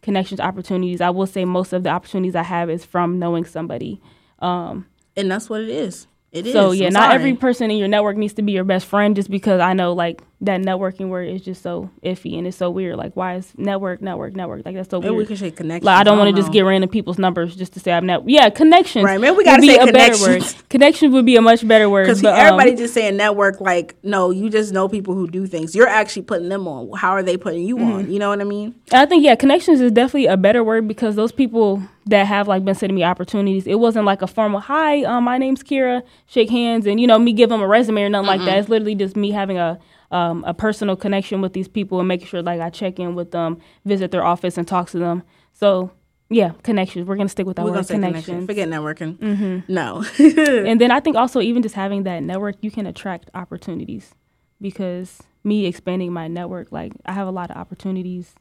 [0.03, 1.00] connections, opportunities.
[1.00, 4.00] I will say most of the opportunities I have is from knowing somebody.
[4.40, 6.07] Um, and that's what it is.
[6.33, 6.53] It is.
[6.53, 7.14] So yeah, I'm not sorry.
[7.16, 9.92] every person in your network needs to be your best friend just because I know
[9.92, 12.96] like that networking word is just so iffy and it's so weird.
[12.96, 14.64] Like why is network, network, network?
[14.64, 15.29] Like that's so Maybe we weird.
[15.29, 15.85] can say connection.
[15.85, 18.22] Like I don't want to just get random people's numbers just to say I'm net.
[18.26, 19.05] Yeah, connections.
[19.05, 20.55] Right, maybe we gotta be say a better connections.
[20.55, 20.62] word.
[20.70, 22.05] Connections would be a much better word.
[22.07, 25.74] Because um, everybody just saying network, like, no, you just know people who do things.
[25.74, 26.90] You're actually putting them on.
[26.96, 27.92] How are they putting you Mm-hmm.
[27.92, 28.11] on?
[28.11, 28.74] You know what I mean?
[28.92, 32.64] I think yeah, connections is definitely a better word because those people that have like
[32.64, 36.48] been sending me opportunities, it wasn't like a formal hi, um, my name's Kira, shake
[36.50, 38.59] hands, and you know me give them a resume or nothing like that.
[38.59, 39.79] It's literally just me having a
[40.11, 43.31] um, a personal connection with these people and making sure like I check in with
[43.31, 45.23] them, visit their office, and talk to them.
[45.53, 45.90] So
[46.29, 47.07] yeah, connections.
[47.07, 48.27] We're gonna stick with that We're word, connections.
[48.27, 48.46] connection.
[48.46, 49.16] Forget networking.
[49.18, 49.73] Mm-hmm.
[49.73, 50.05] No.
[50.68, 54.14] and then I think also even just having that network, you can attract opportunities
[54.61, 58.35] because me expanding my network, like I have a lot of opportunities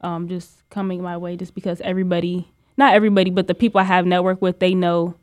[0.00, 4.06] um, just coming my way just because everybody, not everybody, but the people I have
[4.06, 5.14] network with, they know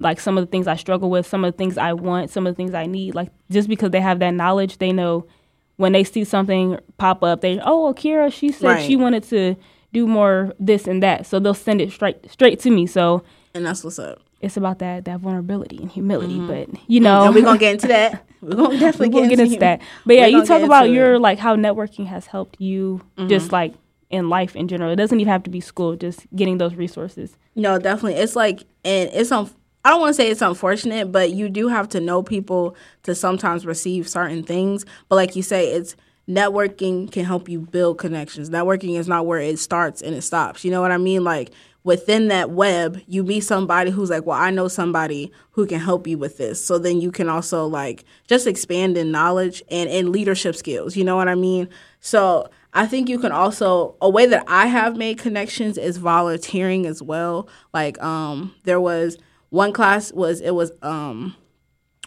[0.00, 2.46] like some of the things I struggle with, some of the things I want, some
[2.46, 3.14] of the things I need.
[3.14, 5.26] Like just because they have that knowledge, they know
[5.76, 8.84] when they see something pop up, they oh Akira, she said Right.
[8.84, 9.56] she wanted to
[9.92, 12.86] do more this and that, so they'll send it straight straight to me.
[12.86, 13.22] So
[13.54, 14.20] and that's what's up.
[14.40, 16.40] it's about that that vulnerability and humility.
[16.40, 17.26] But you know, Mm-hmm.
[17.26, 18.24] And we're gonna get into that.
[18.44, 19.60] We're gonna definitely we'll get, get into him.
[19.60, 19.80] that.
[20.04, 21.14] But yeah, you talk about your.
[21.14, 21.22] Mm-hmm.
[21.22, 23.72] like how networking has helped you just like
[24.10, 24.90] in life in general.
[24.92, 27.38] It doesn't even have to be school, just getting those resources.
[27.56, 28.14] No, definitely.
[28.20, 29.48] It's like, and it's un-
[29.84, 33.14] I don't want to say it's unfortunate, but you do have to know people to
[33.14, 34.86] sometimes receive certain things.
[35.08, 35.94] But like you say, it's
[36.28, 38.48] networking can help you build connections.
[38.48, 40.64] Networking is not where it starts and it stops.
[40.64, 41.22] You know what I mean?
[41.22, 41.50] Like
[41.82, 46.06] within that web, you meet somebody who's like, well, I know somebody who can help
[46.06, 46.64] you with this.
[46.64, 50.96] So then you can also like just expand in knowledge and in leadership skills.
[50.96, 51.68] You know what I mean?
[52.00, 56.86] So I think you can also a way that I have made connections is volunteering
[56.86, 57.48] as well.
[57.74, 59.18] Like um there was
[59.54, 61.36] one class was it was um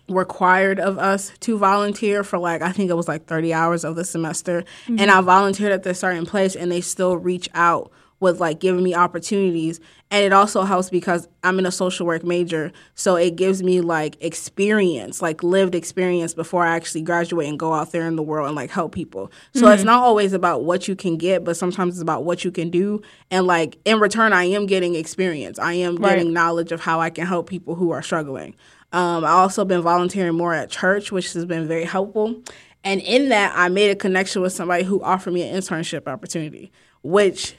[0.09, 3.95] required of us to volunteer for like I think it was like 30 hours of
[3.95, 4.63] the semester.
[4.87, 8.83] And I volunteered at this certain place and they still reach out with like giving
[8.83, 9.79] me opportunities.
[10.09, 12.71] And it also helps because I'm in a social work major.
[12.95, 17.73] So it gives me like experience like lived experience before I actually graduate and go
[17.73, 19.31] out there in the world and like help people.
[19.53, 22.51] So it's not always about what you can get but sometimes it's about what you
[22.51, 23.01] can do.
[23.29, 25.59] And like in return I am getting experience.
[25.59, 26.15] I am Right.
[26.15, 28.55] getting knowledge of how I can help people who are struggling.
[28.93, 32.41] Um, I also been volunteering more at church, which has been very helpful.
[32.83, 36.71] And in that, I made a connection with somebody who offered me an internship opportunity,
[37.03, 37.55] which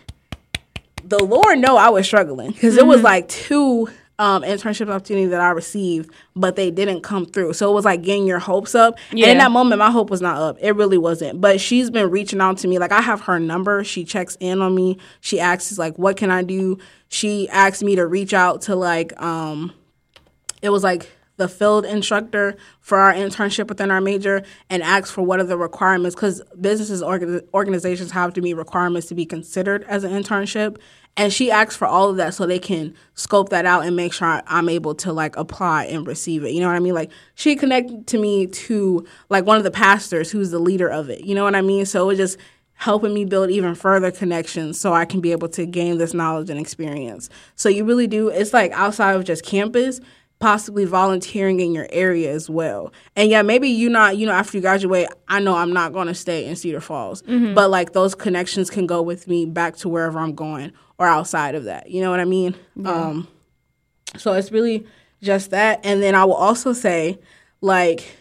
[1.04, 5.40] the Lord know I was struggling because it was like two um, internship opportunities that
[5.40, 7.52] I received, but they didn't come through.
[7.52, 8.98] So it was like getting your hopes up.
[9.10, 10.56] And in that moment, my hope was not up.
[10.60, 11.40] It really wasn't.
[11.40, 12.78] But she's been reaching out to me.
[12.78, 13.84] Like I have her number.
[13.84, 14.98] She checks in on me.
[15.20, 19.20] She asks like, "What can I do?" She asked me to reach out to like
[19.22, 19.72] um,
[20.62, 21.08] it was like
[21.38, 25.56] the field instructor for our internship within our major and asked for what are the
[25.56, 30.76] requirements because businesses orga- organizations have to meet requirements to be considered as an internship.
[31.16, 34.12] And she asked for all of that so they can scope that out and make
[34.12, 36.52] sure i'm able to like apply and receive it.
[36.52, 36.94] You know what i mean?
[36.94, 41.08] Like she connected to me to like one of the pastors who's the leader of
[41.08, 41.22] it.
[41.24, 41.86] You know what i mean?
[41.86, 42.38] So it was just
[42.74, 46.48] helping me build even further connections so I can be able to gain this knowledge
[46.48, 47.28] and experience.
[47.56, 50.00] So you really do it's like outside of just campus,
[50.38, 52.92] possibly volunteering in your area as well.
[53.16, 56.06] And yeah, maybe you not, you know, after you graduate, I know I'm not going
[56.06, 59.88] to stay in Cedar Falls, but like those connections can go with me back to
[59.88, 61.90] wherever I'm going or outside of that.
[61.90, 62.54] You know what I mean?
[62.84, 63.28] Um
[64.16, 64.86] so it's really
[65.22, 67.18] just that and then I will also say
[67.60, 68.16] like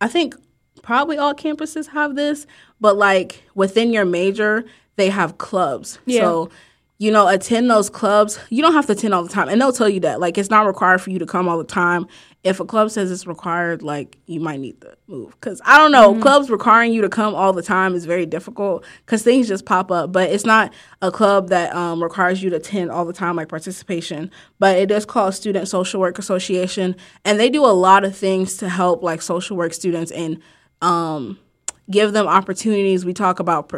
[0.00, 0.34] I think
[0.82, 2.46] probably all campuses have this,
[2.80, 4.64] but like within your major,
[4.96, 5.98] they have clubs.
[6.06, 6.20] Yeah.
[6.20, 6.50] So,
[6.98, 8.38] you know, attend those clubs.
[8.48, 9.48] You don't have to attend all the time.
[9.48, 10.18] And they'll tell you that.
[10.18, 12.06] Like, it's not required for you to come all the time.
[12.42, 15.32] If a club says it's required, like, you might need to move.
[15.32, 18.84] Because I don't know, clubs requiring you to come all the time is very difficult
[19.04, 20.10] because things just pop up.
[20.10, 23.48] But it's not a club that um, requires you to attend all the time, like
[23.48, 24.30] participation.
[24.58, 26.96] But it is called Student Social Work Association.
[27.26, 30.40] And they do a lot of things to help, like, social work students and
[30.80, 31.38] um,
[31.90, 33.04] give them opportunities.
[33.04, 33.68] We talk about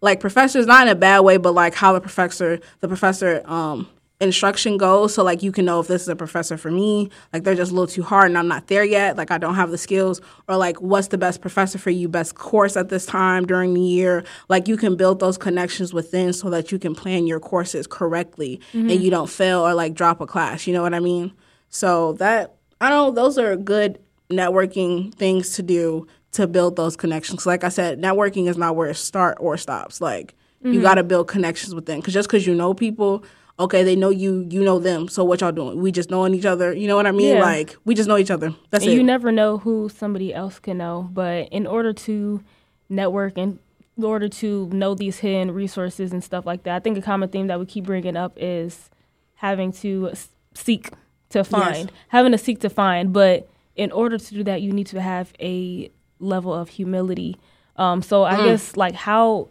[0.00, 3.88] like professors, not in a bad way, but like how the professor, the professor um,
[4.20, 5.14] instruction goes.
[5.14, 7.72] So like you can know if this is a professor for me, like they're just
[7.72, 10.20] a little too hard and I'm not there yet, like I don't have the skills,
[10.48, 13.80] or like what's the best professor for you, best course at this time during the
[13.80, 14.24] year.
[14.48, 18.60] Like you can build those connections within so that you can plan your courses correctly
[18.90, 20.66] and you don't fail or like drop a class.
[20.66, 21.32] You know what I mean?
[21.68, 23.98] So that I don't know, those are good
[24.30, 27.46] networking things to do to build those connections.
[27.46, 30.00] Like I said, networking is not where it start or stops.
[30.00, 30.82] Like you mm-hmm.
[30.82, 33.24] got to build connections within because just because you know people,
[33.58, 35.08] okay, they know you, you know them.
[35.08, 35.80] So what y'all doing?
[35.80, 36.72] We just knowing each other.
[36.72, 37.36] You know what I mean?
[37.36, 37.42] Yeah.
[37.42, 38.54] Like we just know each other.
[38.70, 38.96] That's and it.
[38.96, 41.08] you never know who somebody else can know.
[41.12, 42.42] But in order to
[42.88, 43.58] network and
[43.96, 47.28] in order to know these hidden resources and stuff like that, I think a common
[47.28, 48.88] theme that we keep bringing up is
[49.34, 50.12] having to
[50.54, 50.90] seek
[51.30, 53.12] to find, having to seek to find.
[53.12, 55.90] But in order to do that, you need to have a
[56.20, 57.36] level of humility.
[57.76, 59.48] Um, so I guess like how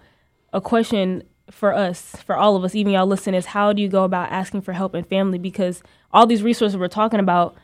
[0.54, 3.90] a question for us, for all of us, even y'all listen, is how do you
[3.90, 5.38] go about asking for help in family?
[5.38, 7.56] Because all these resources we're talking about,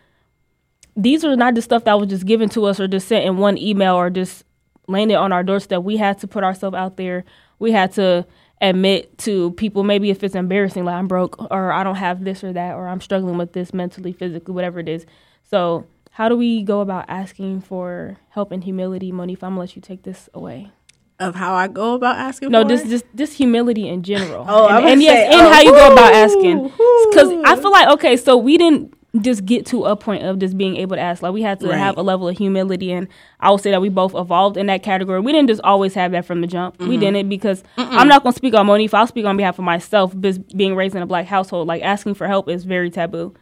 [0.96, 3.38] these are not just stuff that was just given to us or just sent in
[3.38, 4.44] one email or just
[4.88, 5.84] landed on our doorstep.
[5.84, 7.24] We had to put ourselves out there.
[7.60, 8.26] We had to
[8.62, 12.44] admit to people maybe if it's embarrassing, like I'm broke or I don't have this
[12.44, 15.06] or that or I'm struggling with this mentally, physically, whatever it is.
[15.44, 15.86] So
[16.16, 19.44] how do we go about asking for help and humility, Monique?
[19.44, 20.72] I'm gonna let you take this away.
[21.20, 22.52] of how I go about asking.
[22.52, 24.46] No, for just just humility in general.
[24.48, 26.64] Oh, I and, and yes, say, and oh, how you go about asking.
[27.10, 30.58] Because I feel like okay, so we didn't just get to a point of just
[30.58, 31.22] being able to ask.
[31.22, 31.78] Like we had to Right.
[31.78, 33.08] have a level of humility, and
[33.40, 35.22] I would say that we both evolved in that category.
[35.22, 36.78] We didn't just always have that from the jump.
[36.78, 36.90] Mm-hmm.
[36.90, 38.94] We didn't because I'm not gonna speak on Monique.
[38.94, 40.14] I'll speak on behalf of myself.
[40.56, 43.34] Being raised in a black household, like asking for help is very taboo.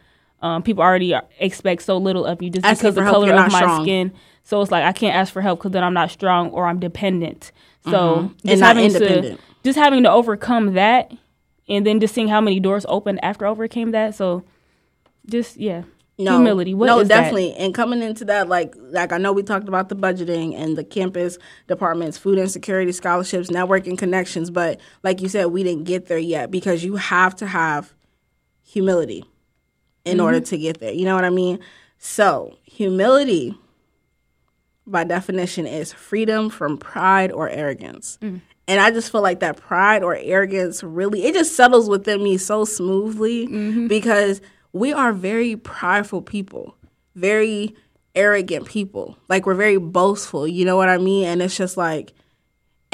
[0.44, 3.50] Um, people already expect so little of you just Asking because the help, color of
[3.50, 3.82] my strong.
[3.82, 4.12] skin.
[4.42, 6.78] So it's like I can't ask for help because then I'm not strong or I'm
[6.78, 7.50] dependent.
[7.84, 8.60] So just Mm-hmm.
[8.60, 9.40] Not having to independent.
[9.64, 11.10] just having to overcome that,
[11.66, 14.14] and then just seeing how many doors opened after overcame that.
[14.14, 14.44] So
[15.26, 15.84] just yeah,
[16.18, 16.74] no, humility.
[16.74, 17.22] What no, is that?
[17.22, 17.54] definitely.
[17.54, 20.84] And coming into that, like, like I know we talked about the budgeting and the
[20.84, 21.38] campus
[21.68, 26.50] departments, food insecurity scholarships, networking connections, but like you said, we didn't get there yet
[26.50, 27.94] because you have to have
[28.62, 29.24] humility
[30.04, 30.44] in order Mm-hmm.
[30.44, 30.92] to get there.
[30.92, 31.58] You know what I mean?
[31.98, 33.54] So humility,
[34.86, 38.18] by definition, is freedom from pride or arrogance.
[38.20, 38.40] Mm.
[38.66, 42.36] And I just feel like that pride or arrogance really, it just settles within me
[42.38, 43.86] so smoothly Mm-hmm.
[43.88, 44.40] because
[44.72, 46.74] we are very prideful people,
[47.14, 47.74] very
[48.14, 49.16] arrogant people.
[49.28, 51.26] Like we're very boastful, you know what I mean?
[51.26, 52.12] And it's just like,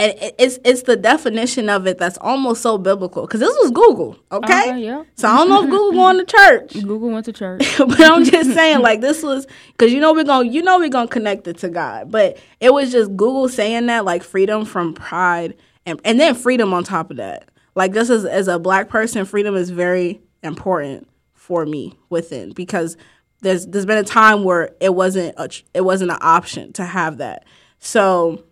[0.00, 4.16] and it's it's the definition of it that's almost so biblical because this was Google,
[4.32, 4.52] okay?
[4.52, 5.04] Uh-huh, okay, yeah.
[5.14, 7.62] So I don't know if Google going to church, Google went to church.
[7.78, 10.88] but I'm just saying, like this was because you know we're gonna you know we're
[10.88, 14.94] gonna connect it to God, but it was just Google saying that like freedom from
[14.94, 17.50] pride and and then freedom on top of that.
[17.74, 22.96] Like this is as a black person, freedom is very important for me within because
[23.42, 27.18] there's there's been a time where it wasn't a it wasn't an option to have
[27.18, 27.44] that.
[27.80, 28.44] So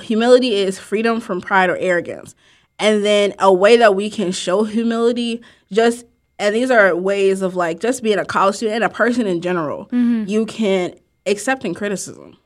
[0.00, 2.34] humility is freedom from pride or arrogance.
[2.78, 6.06] And then a way that we can show humility just
[6.38, 9.42] and these are ways of like just being a college student and a person in
[9.42, 9.84] general.
[9.86, 10.24] Mm-hmm.
[10.26, 10.94] You can
[11.26, 12.36] accepting criticism.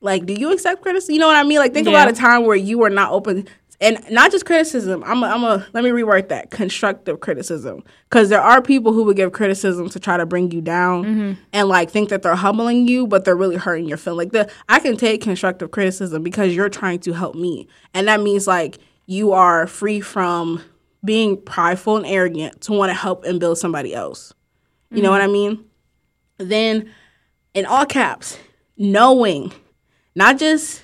[0.00, 1.14] Like, do you accept criticism?
[1.14, 1.58] You know what I mean?
[1.58, 3.46] Like, think about a time where you were not open,
[3.80, 5.02] and not just criticism.
[5.04, 5.66] I'm, a, I'm a.
[5.72, 9.98] Let me reword that: constructive criticism, because there are people who would give criticism to
[9.98, 11.40] try to bring you down, mm-hmm.
[11.52, 14.18] and like think that they're humbling you, but they're really hurting your feeling.
[14.18, 18.20] Like, the I can take constructive criticism because you're trying to help me, and that
[18.20, 20.62] means like you are free from
[21.04, 24.34] being prideful and arrogant to want to help and build somebody else.
[24.90, 25.30] You know what mm-hmm.
[25.30, 25.64] I mean?
[26.38, 26.90] Then,
[27.54, 28.38] in all caps,
[28.76, 29.52] knowing,
[30.14, 30.82] not just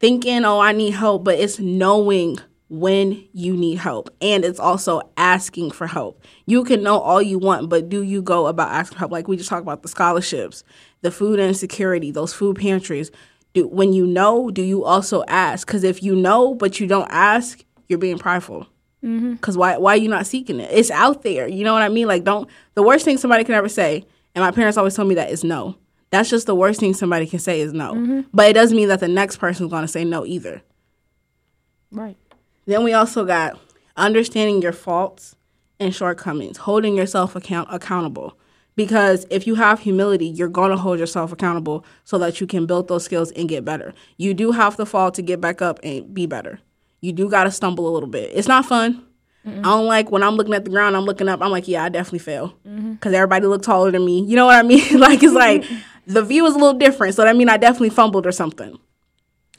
[0.00, 2.38] thinking, oh, I need help, but it's knowing
[2.68, 4.10] when you need help.
[4.20, 6.22] And it's also asking for help.
[6.46, 9.12] You can know all you want, but do you go about asking for help?
[9.12, 10.64] Like we just talked about the scholarships,
[11.00, 13.10] the food insecurity, those food pantries.
[13.54, 15.66] Do, when you know, do you also ask?
[15.66, 18.66] Because if you know, but you don't ask, you're being prideful.
[19.02, 19.34] Mm-hmm.
[19.34, 20.70] Because why, why are you not seeking it?
[20.70, 21.48] It's out there.
[21.48, 22.06] You know what I mean?
[22.06, 25.14] Like, don't, the worst thing somebody can ever say, and my parents always told me
[25.14, 25.78] that is no.
[26.10, 27.94] That's just the worst thing somebody can say is no.
[27.94, 28.20] Mm-hmm.
[28.32, 30.62] But it doesn't mean that the next person's going to say no either.
[31.90, 32.16] Right.
[32.66, 33.58] Then we also got
[33.96, 35.36] understanding your faults
[35.80, 38.38] and shortcomings, holding yourself account- accountable.
[38.74, 42.64] Because if you have humility, you're going to hold yourself accountable so that you can
[42.64, 43.92] build those skills and get better.
[44.16, 46.60] You do have to fall to get back up and be better.
[47.00, 48.30] You do got to stumble a little bit.
[48.32, 49.04] It's not fun.
[49.46, 51.84] I don't like when I'm looking at the ground, I'm looking up, I'm like, yeah,
[51.84, 52.48] I definitely fail.
[52.62, 53.14] Because mm-hmm.
[53.14, 54.22] everybody looked taller than me.
[54.24, 54.98] You know what I mean?
[55.00, 55.64] like, it's like
[56.08, 57.14] the view is a little different.
[57.14, 58.78] So that mean I definitely fumbled or something.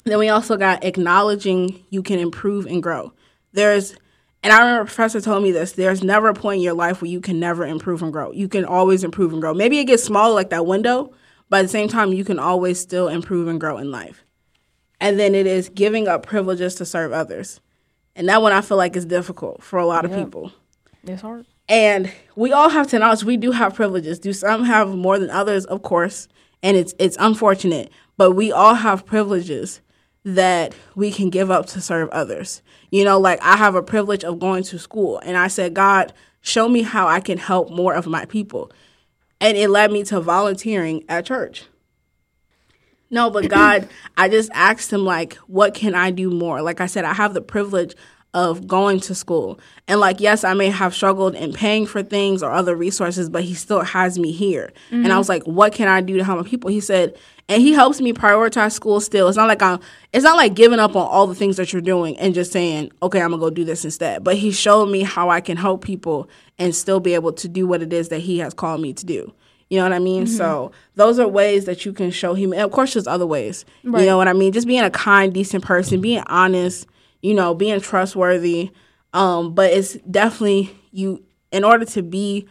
[0.05, 3.13] Then we also got acknowledging you can improve and grow.
[3.53, 3.95] There's,
[4.41, 5.73] and I remember a professor told me this.
[5.73, 8.31] There's never a point in your life where you can never improve and grow.
[8.31, 9.53] You can always improve and grow.
[9.53, 11.13] Maybe it gets smaller like that window,
[11.49, 14.25] but at the same time, you can always still improve and grow in life.
[14.99, 17.61] And then it is giving up privileges to serve others,
[18.15, 20.51] and that one I feel like is difficult for a lot of people.
[21.03, 21.45] It's hard.
[21.69, 24.19] And we all have to acknowledge we do have privileges.
[24.19, 25.65] Do some have more than others?
[25.65, 26.27] Of course.
[26.61, 29.81] And it's it's unfortunate, but we all have privileges
[30.25, 32.61] that we can give up to serve others.
[32.91, 36.13] You know, like I have a privilege of going to school, and I said, God,
[36.41, 38.71] show me how I can help more of my people.
[39.41, 41.65] And it led me to volunteering at church.
[43.09, 43.87] No, but God,
[44.17, 46.61] I just asked him, like, what can I do more?
[46.61, 47.95] Like I said, I have the privilege
[48.33, 49.59] of going to school.
[49.87, 53.43] And like, yes, I may have struggled in paying for things or other resources, but
[53.43, 54.71] he still has me here.
[54.91, 55.05] Mm-hmm.
[55.05, 56.69] And I was like, what can I do to help my people?
[56.69, 57.17] He said,
[57.47, 59.27] and he helps me prioritize school still.
[59.27, 59.79] It's not like I'm
[60.13, 62.91] it's not like giving up on all the things that you're doing and just saying,
[63.01, 64.23] okay, I'm gonna go do this instead.
[64.23, 67.65] But he showed me how I can help people and still be able to do
[67.65, 69.33] what it is that he has called me to do.
[69.69, 70.25] You know what I mean?
[70.25, 70.35] Mm-hmm.
[70.35, 72.53] So those are ways that you can show him.
[72.53, 73.65] And of course, there's other ways.
[73.83, 74.01] Right.
[74.01, 74.51] You know what I mean?
[74.51, 76.87] Just being a kind, decent person, being honest,
[77.21, 78.71] you know, being trustworthy.
[79.13, 82.47] Um, but it's definitely you in order to be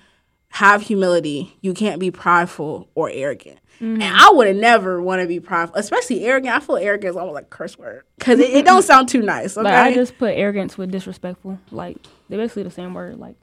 [0.50, 3.58] have humility, you can't be prideful or arrogant.
[3.80, 4.02] Mm-hmm.
[4.02, 6.54] And I would have never want to be prideful, especially arrogant.
[6.54, 9.22] I feel arrogant is almost like a curse word because it, it, don't sound too
[9.22, 9.56] nice.
[9.56, 9.64] Okay?
[9.64, 11.60] Like I just put arrogance with disrespectful.
[11.70, 11.96] Like
[12.28, 13.18] they're basically the same word.
[13.18, 13.36] Like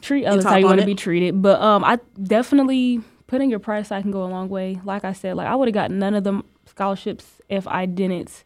[0.00, 1.42] treat others how you want to be treated.
[1.42, 4.80] But um, I definitely putting your pride aside can go a long way.
[4.84, 8.44] Like I said, like I would have got none of them scholarships if I didn't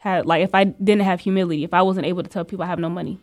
[0.00, 2.68] had like if I didn't have humility, if I wasn't able to tell people I
[2.68, 3.18] have no money.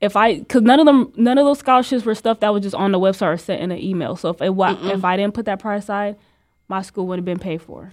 [0.00, 2.76] If I, because none of them, none of those scholarships were stuff that was just
[2.76, 4.14] on the website or sent in an email.
[4.14, 6.16] So if it, if I didn't put that pride aside,
[6.68, 7.90] my school would have been paid for.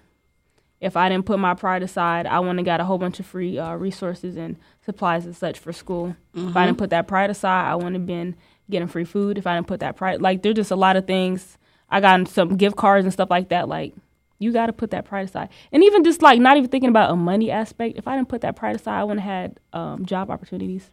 [0.79, 3.25] If I didn't put my pride aside, I wouldn't have got a whole bunch of
[3.25, 4.55] free uh, resources and
[4.85, 6.15] supplies and such for school.
[6.35, 6.49] Mm-hmm.
[6.49, 8.35] If I didn't put that pride aside, I wouldn't have been
[8.69, 9.39] getting free food.
[9.39, 11.57] If I didn't put that pride, like there's just a lot of things.
[11.89, 13.67] I got some gift cards and stuff like that.
[13.67, 13.95] Like
[14.39, 15.49] you got to put that pride aside.
[15.71, 18.41] And even just like not even thinking about a money aspect, if I didn't put
[18.41, 20.91] that pride aside, I wouldn't have had um, job opportunities.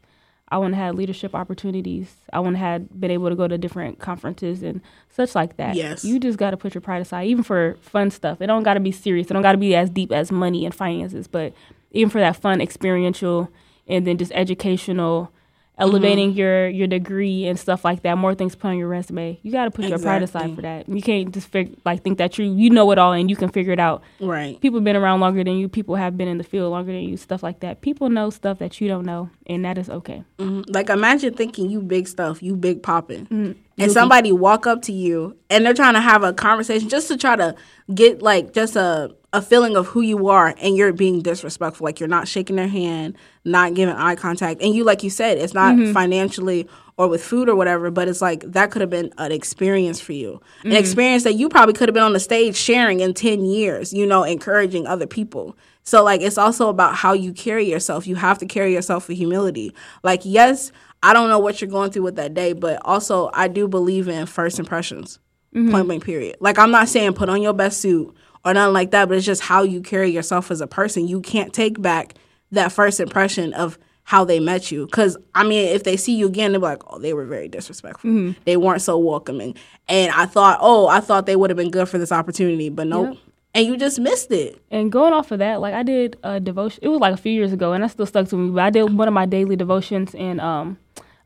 [0.48, 2.14] I wouldn't have had leadership opportunities.
[2.30, 5.76] I wouldn't have had been able to go to different conferences and such like that.
[5.76, 6.04] Yes.
[6.04, 8.42] You just got to put your pride aside, even for fun stuff.
[8.42, 9.28] It don't got to be serious.
[9.30, 11.54] It don't got to be as deep as money and finances, but
[11.90, 13.48] even for that fun, experiential,
[13.86, 15.32] and then just educational
[15.78, 16.38] elevating mm-hmm.
[16.38, 18.18] your your degree and stuff like that.
[18.18, 19.38] More things put on your resume.
[19.42, 19.90] You got to put exactly.
[19.90, 20.88] your pride aside for that.
[20.88, 23.48] You can't just fig- like think that you you know it all and you can
[23.50, 24.02] figure it out.
[24.20, 24.60] Right.
[24.60, 25.68] People have been around longer than you.
[25.68, 27.16] People have been in the field longer than you.
[27.16, 27.80] Stuff like that.
[27.80, 30.24] People know stuff that you don't know, and that is okay.
[30.38, 30.72] Mm-hmm.
[30.72, 33.26] Like imagine thinking you big stuff, you big popping.
[33.26, 37.08] Mm-hmm and somebody walk up to you and they're trying to have a conversation just
[37.08, 37.54] to try to
[37.94, 41.98] get like just a a feeling of who you are and you're being disrespectful like
[41.98, 44.62] you're not shaking their hand not giving eye contact.
[44.62, 45.92] And you like you said it's not mm-hmm.
[45.92, 46.68] financially
[46.98, 50.12] or with food or whatever but it's like that could have been an experience for
[50.12, 50.40] you.
[50.58, 50.72] Mm-hmm.
[50.72, 53.92] an experience that you probably could have been on the stage sharing in 10 years
[53.92, 55.56] you know encouraging other people.
[55.82, 58.06] So like it's also about how you carry yourself.
[58.06, 59.74] You have to carry yourself with humility.
[60.02, 60.72] Like yes
[61.02, 64.08] i don't know what you're going through with that day but also i do believe
[64.08, 65.18] in first impressions.
[65.54, 65.70] Mm-hmm.
[65.70, 66.36] point blank period.
[66.40, 68.14] Like i'm not saying put on your best suit
[68.44, 71.06] or nothing like that, but it's just how you carry yourself as a person.
[71.06, 72.14] You can't take back
[72.50, 74.86] that first impression of how they met you.
[74.86, 78.10] Because, I mean, if they see you again, they're like, oh, they were very disrespectful.
[78.10, 78.40] Mm-hmm.
[78.44, 79.54] They weren't so welcoming.
[79.88, 82.88] And I thought, oh, I thought they would have been good for this opportunity, but
[82.88, 83.10] nope.
[83.10, 83.18] Yep.
[83.54, 84.60] And you just missed it.
[84.70, 86.80] And going off of that, like I did a devotion.
[86.82, 88.50] It was like a few years ago, and that still stuck to me.
[88.50, 90.78] But I did one of my daily devotions, and um,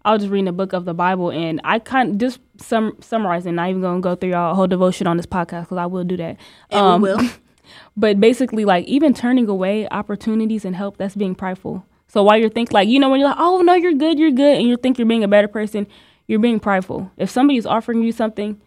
[0.04, 2.96] I was just reading a book of the Bible, and I kind of just sum,
[3.00, 3.54] summarizing.
[3.54, 6.04] Not even gonna go through y'all a whole devotion on this podcast because I will
[6.04, 6.36] do that.
[6.70, 7.28] And um, we will.
[7.96, 11.84] but basically, like even turning away opportunities and help, that's being prideful.
[12.08, 14.30] So while you're think like you know when you're like, oh no, you're good, you're
[14.30, 15.86] good, and you think you're being a better person,
[16.26, 17.10] you're being prideful.
[17.16, 18.60] If somebody's offering you something,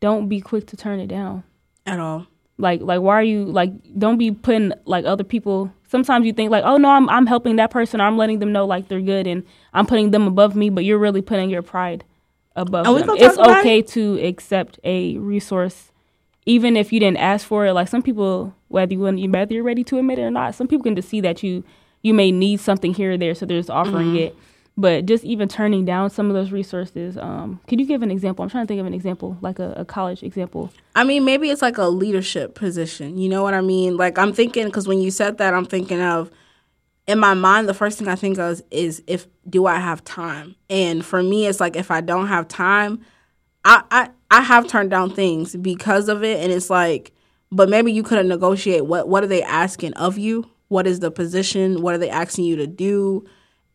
[0.00, 1.44] don't be quick to turn it down
[1.86, 2.26] at all.
[2.58, 6.50] Like like why are you like don't be putting like other people sometimes you think
[6.50, 9.00] like, oh no, I'm I'm helping that person or I'm letting them know like they're
[9.00, 12.04] good and I'm putting them above me, but you're really putting your pride
[12.56, 13.16] above them.
[13.18, 13.88] It's okay it?
[13.88, 15.90] to accept a resource
[16.46, 17.72] even if you didn't ask for it.
[17.72, 20.84] Like some people, whether you whether you're ready to admit it or not, some people
[20.84, 21.64] can just see that you
[22.02, 24.16] you may need something here or there, so they're just offering mm-hmm.
[24.16, 24.36] it.
[24.76, 28.42] But just even turning down some of those resources, um, could you give an example?
[28.42, 30.72] I'm trying to think of an example, like a, a, college example.
[30.96, 33.16] I mean, maybe it's like a leadership position.
[33.16, 33.96] You know what I mean?
[33.96, 36.28] Like I'm thinking because when you said that, I'm thinking of
[37.06, 40.56] in my mind the first thing I think of is if do I have time?
[40.70, 43.00] And for me, it's like if I don't have time,
[43.64, 47.12] I I, I have turned down things because of it, and it's like,
[47.50, 50.48] but maybe you couldn't negotiate what what are they asking of you?
[50.68, 51.82] What is the position?
[51.82, 53.26] What are they asking you to do?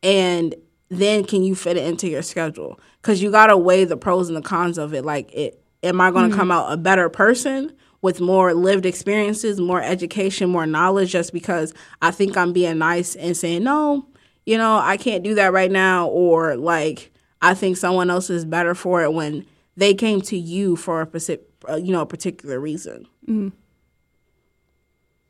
[0.02, 0.56] And
[0.90, 2.80] then can you fit it into your schedule?
[3.02, 5.06] Because you got to weigh the pros and the cons of it.
[5.06, 6.40] Like, it, am I going to mm-hmm.
[6.40, 11.74] come out a better person with more lived experiences, more education, more knowledge just because
[12.02, 14.08] I think I'm being nice and saying, no,
[14.45, 16.08] you know, I can't do that right now?
[16.08, 19.45] Or like, I think someone else is better for it when
[19.76, 23.06] they came to you for a, specific, uh, you know, a particular reason.
[23.28, 23.50] Mm-hmm.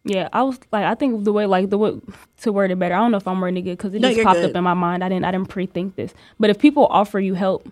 [0.06, 2.00] Yeah, I was like, I think the way, like the way
[2.42, 2.96] to word it better.
[2.96, 4.52] I don't know if I'm wording it good because it No, just popped good.
[4.52, 5.04] up in my mind.
[5.04, 6.14] I didn't, I didn't pre-think this.
[6.40, 7.68] But if people offer you help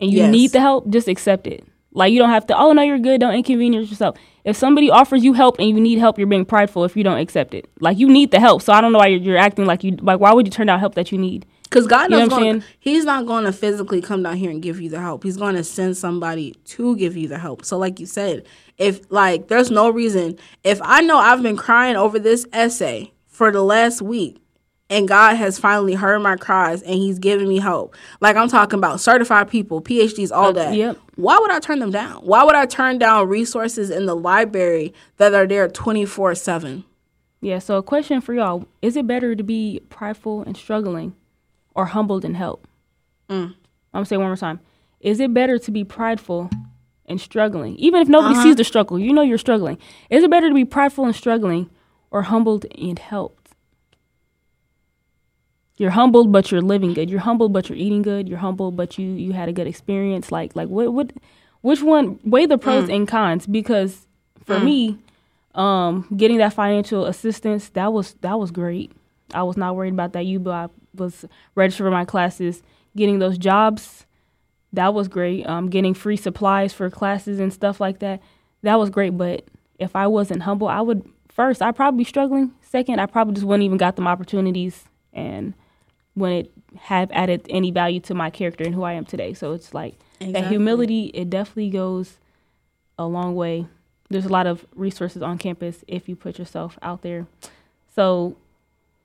[0.00, 0.30] and you Yes.
[0.32, 1.64] need the help, just accept it.
[1.92, 2.58] Like you don't have to.
[2.58, 3.20] Oh no, you're good.
[3.20, 4.16] Don't inconvenience yourself.
[4.44, 7.18] If somebody offers you help and you need help, you're being prideful if you don't
[7.18, 7.68] accept it.
[7.80, 9.96] Like you need the help, so I don't know why you're, you're acting like you.
[9.96, 11.46] Like why would you turn down help that you need?
[11.64, 12.64] Because God You know knows what going.
[12.80, 15.22] He's not going to physically come down here and give you the help.
[15.22, 17.64] He's going to send somebody to give you the help.
[17.64, 18.44] So, like you said,
[18.76, 23.50] if like there's no reason, if I know I've been crying over this essay for
[23.50, 24.41] the last week,
[24.92, 27.96] and God has finally heard my cries and He's giving me hope.
[28.20, 30.74] Like I'm talking about certified people, PhDs, all that.
[30.74, 30.98] yep.
[31.16, 32.16] Why would I turn them down?
[32.22, 36.84] Why would I turn down resources in the library that are there 24 seven?
[37.40, 37.58] Yeah.
[37.58, 41.14] So a question for y'all: Is it better to be prideful and struggling,
[41.74, 42.68] or humbled and help?
[43.30, 43.44] Mm.
[43.44, 43.54] I'm
[43.94, 44.60] gonna say it one more time.
[45.00, 46.50] Is it better to be prideful
[47.06, 48.42] and struggling, even if nobody uh-huh.
[48.42, 48.98] sees the struggle?
[48.98, 49.78] You know you're struggling.
[50.10, 51.70] Is it better to be prideful and struggling,
[52.10, 53.41] or humbled and helped?
[55.82, 57.10] You're humbled, but you're living good.
[57.10, 58.28] You're humbled, but you're eating good.
[58.28, 60.30] You're humbled, but you you had a good experience.
[60.30, 61.12] Like like what what,
[61.62, 62.20] which one?
[62.22, 64.06] Weigh the pros and cons because
[64.44, 65.00] for me,
[65.56, 68.92] um, getting that financial assistance that was that was great.
[69.34, 70.24] I was not worried about that.
[70.24, 71.24] You, but I was
[71.56, 72.62] registered for my classes.
[72.94, 74.06] Getting those jobs,
[74.72, 75.44] that was great.
[75.48, 78.22] Um, getting free supplies for classes and stuff like that,
[78.62, 79.18] that was great.
[79.18, 79.46] But
[79.80, 82.52] if I wasn't humble, I would first I'd probably be struggling.
[82.60, 85.54] Second, I probably just wouldn't even got them opportunities and
[86.14, 89.34] wouldn't have added any value to my character and who I am today.
[89.34, 91.10] So it's like that humility.
[91.14, 92.18] It definitely goes
[92.98, 93.66] a long way.
[94.10, 97.26] There's a lot of resources on campus if you put yourself out there.
[97.94, 98.36] So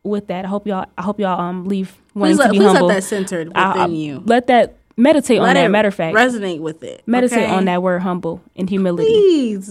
[0.03, 2.57] with that, I hope y'all I hope y'all um leave wanting Please, let, to be
[2.59, 2.87] please humble.
[2.87, 4.23] let that centered within I- I- you.
[4.25, 5.71] Let that meditate on Let that.
[5.71, 7.03] Matter of fact, resonate with it.
[7.05, 7.51] meditate okay?
[7.53, 9.07] on that word humble and humility.
[9.09, 9.67] Please.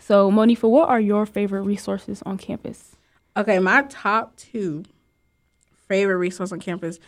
[0.00, 2.96] So Monifa, what are your favorite resources on campus?
[3.36, 4.84] Okay, my top two
[5.94, 6.98] favorite resource on campus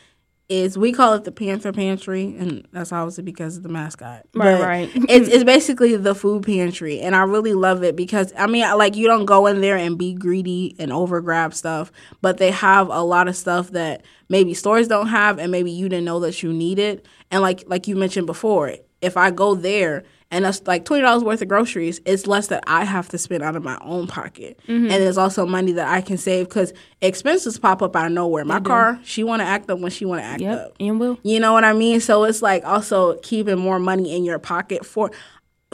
[0.49, 4.23] is we call it the Panther Pantry, and that's obviously because of the mascot.
[4.33, 4.91] Right, But right.
[5.09, 8.95] it's it's basically the food pantry, and I really love it because I mean, like
[8.95, 11.91] you don't go in there and be greedy and over grab stuff,
[12.23, 15.89] but they have a lot of stuff that maybe stores don't have, and maybe you
[15.89, 17.09] didn't know that you needed.
[17.33, 21.23] And like like you mentioned before, if I go there and that's like twenty dollars
[21.23, 24.59] worth of groceries, it's less that I have to spend out of my own pocket,
[24.67, 28.45] and there's also money that I can save because expenses pop up out of nowhere.
[28.45, 30.73] My car, she want to act up when she want to act Yep, up.
[30.81, 31.19] and will.
[31.23, 32.01] You know what I mean?
[32.01, 35.11] So it's like also keeping more money in your pocket for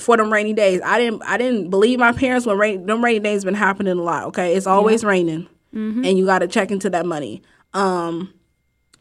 [0.01, 0.81] for them rainy days.
[0.85, 4.03] I didn't I didn't believe my parents when rain them rainy days been happening a
[4.03, 4.25] lot.
[4.29, 7.43] Okay, it's always raining, and you got to check into that money.
[7.75, 8.33] Um,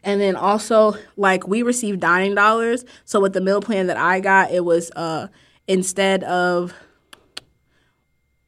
[0.04, 2.86] and then also like we received dining dollars.
[3.06, 5.28] So with the meal plan that I got, it was uh
[5.68, 6.74] instead of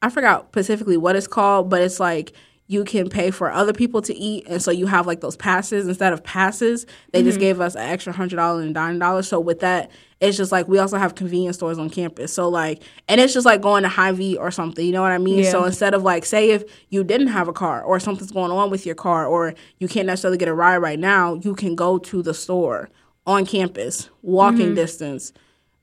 [0.01, 2.33] I forgot specifically what it's called, but it's like
[2.67, 5.87] you can pay for other people to eat, and so you have like those passes
[5.87, 6.85] instead of passes.
[7.11, 9.27] They just gave us an extra hundred dollars and dining dollars.
[9.27, 9.91] So with that,
[10.23, 12.33] it's just like we also have convenience stores on campus.
[12.33, 14.85] So like, and it's just like going to Hy-Vee or something.
[14.85, 15.39] You know what I mean?
[15.39, 15.51] Yeah.
[15.51, 18.69] So instead of like, say if you didn't have a car or something's going on
[18.69, 21.97] with your car, or you can't necessarily get a ride right now, you can go
[21.97, 22.89] to the store
[23.27, 24.75] on campus, walking mm-hmm.
[24.75, 25.33] distance.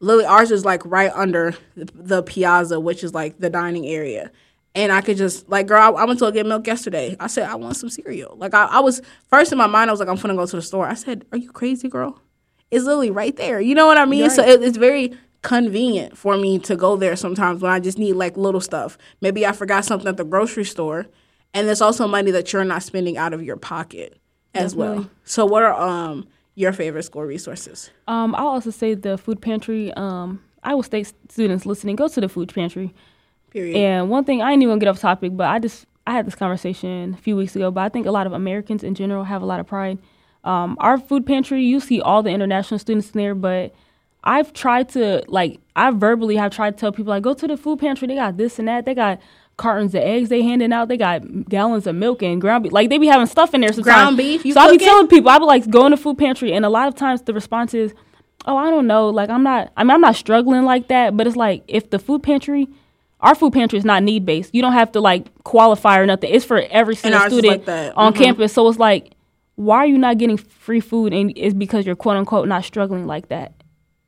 [0.00, 4.30] Lily, ours is like right under the, the piazza, which is like the dining area.
[4.74, 7.14] And I could just like, girl, I, I went to get milk yesterday.
[7.20, 8.36] I said I want some cereal.
[8.36, 10.56] Like I, I was first in my mind, I was like, I'm gonna go to
[10.56, 10.86] the store.
[10.86, 12.22] I said, Are you crazy, girl?
[12.70, 13.60] It's literally right there.
[13.60, 14.30] You know what I mean?
[14.30, 15.12] So it, it's very
[15.42, 18.98] convenient for me to go there sometimes when I just need like little stuff.
[19.20, 21.06] Maybe I forgot something at the grocery store,
[21.54, 24.18] and there's also money that you're not spending out of your pocket
[24.54, 25.08] as well.
[25.24, 27.90] So what are um your favorite school resources?
[28.06, 29.92] Um, I'll also say the food pantry.
[29.94, 32.94] Um, Iowa State students listening, go to the food pantry.
[33.50, 33.76] Period.
[33.76, 36.26] And one thing I ain't even gonna get off topic, but I just I had
[36.26, 37.70] this conversation a few weeks ago.
[37.70, 39.98] But I think a lot of Americans in general have a lot of pride.
[40.44, 43.74] Um, our food pantry, you see all the international students in there, but
[44.24, 47.56] I've tried to like I verbally have tried to tell people like go to the
[47.56, 48.08] food pantry.
[48.08, 48.84] They got this and that.
[48.84, 49.20] They got
[49.56, 50.88] cartons of eggs they handing out.
[50.88, 52.72] They got gallons of milk and ground beef.
[52.72, 53.84] Like they be having stuff in there sometimes.
[53.94, 54.44] Ground beef?
[54.44, 56.64] You so I be telling people I be like go in the food pantry, and
[56.64, 57.92] a lot of times the response is,
[58.46, 59.08] "Oh, I don't know.
[59.10, 59.70] Like I'm not.
[59.76, 61.16] I mean, I'm not struggling like that.
[61.16, 62.68] But it's like if the food pantry."
[63.22, 64.54] Our food pantry is not need based.
[64.54, 66.32] You don't have to like qualify or nothing.
[66.32, 68.16] It's for every single student like on Mhm.
[68.16, 68.54] campus.
[68.54, 69.10] So it's like,
[69.60, 71.12] why are you not getting free food?
[71.12, 73.52] And it's because you're quote unquote not struggling like that.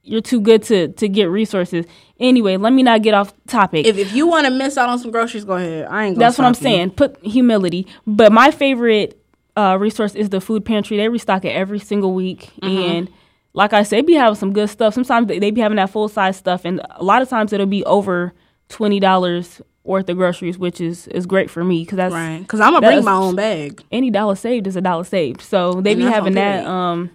[0.02, 1.84] You're too good to to get resources.
[2.18, 3.86] Anyway, let me not get off topic.
[3.86, 5.86] If, if you want to miss out on some groceries, go ahead.
[5.88, 6.16] I ain't.
[6.16, 6.60] Gonna That's what I'm you.
[6.62, 6.90] saying.
[6.92, 7.86] Put humility.
[8.06, 9.20] But my favorite
[9.56, 10.96] uh, resource is the food pantry.
[10.96, 12.66] They restock it every single week, Mm-hmm.
[12.92, 13.10] and
[13.54, 14.94] like I said, be having some good stuff.
[14.94, 17.66] Sometimes they, they be having that full size stuff, and a lot of times it'll
[17.66, 18.32] be over
[18.70, 22.38] twenty dollars worth of groceries, which is is great for me because that's Right.
[22.40, 23.82] Because I'm gonna bring my own bag.
[23.90, 25.40] any dollar saved is a dollar saved.
[25.40, 26.64] So they And be having that.
[26.66, 27.10] Um,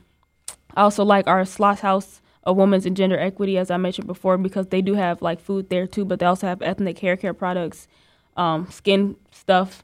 [0.76, 4.38] I also like our Sloss House of Women's and Gender Equity, as I mentioned before,
[4.38, 7.34] because they do have like food there too, but they also have ethnic hair care
[7.34, 7.88] products,
[8.38, 9.84] um, skin stuff,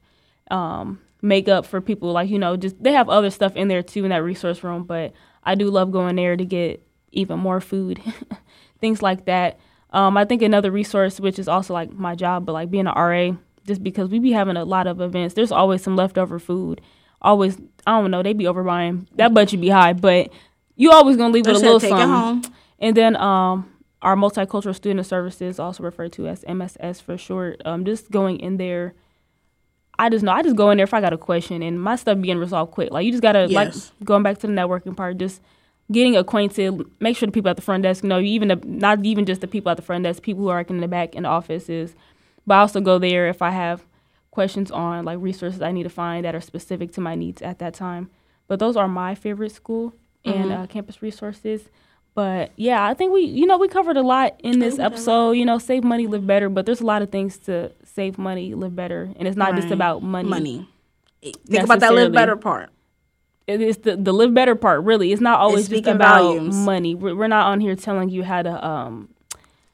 [0.51, 4.03] um, makeup for people like you know just they have other stuff in there too
[4.03, 4.83] in that resource room.
[4.83, 5.13] But
[5.43, 8.01] I do love going there to get even more food,
[8.79, 9.59] things like that.
[9.93, 12.93] Um, I think another resource, which is also like my job, but like being an
[12.95, 13.31] RA,
[13.65, 15.35] just because we be having a lot of events.
[15.35, 16.81] There's always some leftover food.
[17.21, 19.07] Always, I don't know, they be overbuying.
[19.15, 20.31] That budget be high, but
[20.75, 22.09] you always gonna leave with a little take it something.
[22.09, 22.41] home.
[22.79, 23.71] And then um,
[24.01, 28.57] our multicultural student services, also referred to as MSS for short, um, just going in
[28.57, 28.93] there.
[29.99, 31.95] I just know I just go in there if I got a question and my
[31.95, 32.91] stuff being resolved quick.
[32.91, 33.91] Like you just gotta Yes.
[33.99, 35.39] like going back to the networking part, just
[35.93, 36.83] getting acquainted.
[36.99, 38.27] Make sure the people at the front desk know you.
[38.33, 40.79] Even the, not even just the people at the front desk, people who are in
[40.79, 41.95] the back in the offices.
[42.45, 43.85] But I also go there if I have
[44.31, 47.59] questions on like resources I need to find that are specific to my needs at
[47.59, 48.09] that time.
[48.47, 49.93] But those are my favorite school
[50.25, 51.69] and uh, campus resources.
[52.15, 55.31] But yeah, I think we, you know, we covered a lot in this episode.
[55.31, 56.49] You know, save money, live better.
[56.49, 59.71] But there's a lot of things to save money, live better, and it's not just
[59.71, 60.29] about money.
[60.29, 60.69] Money.
[61.21, 62.69] Think about that live better part.
[63.47, 64.83] It is the the live better part.
[64.83, 66.55] Really, it's not always just speaking about volumes.
[66.55, 66.95] money.
[66.95, 69.09] We're, we're not on here telling you how to um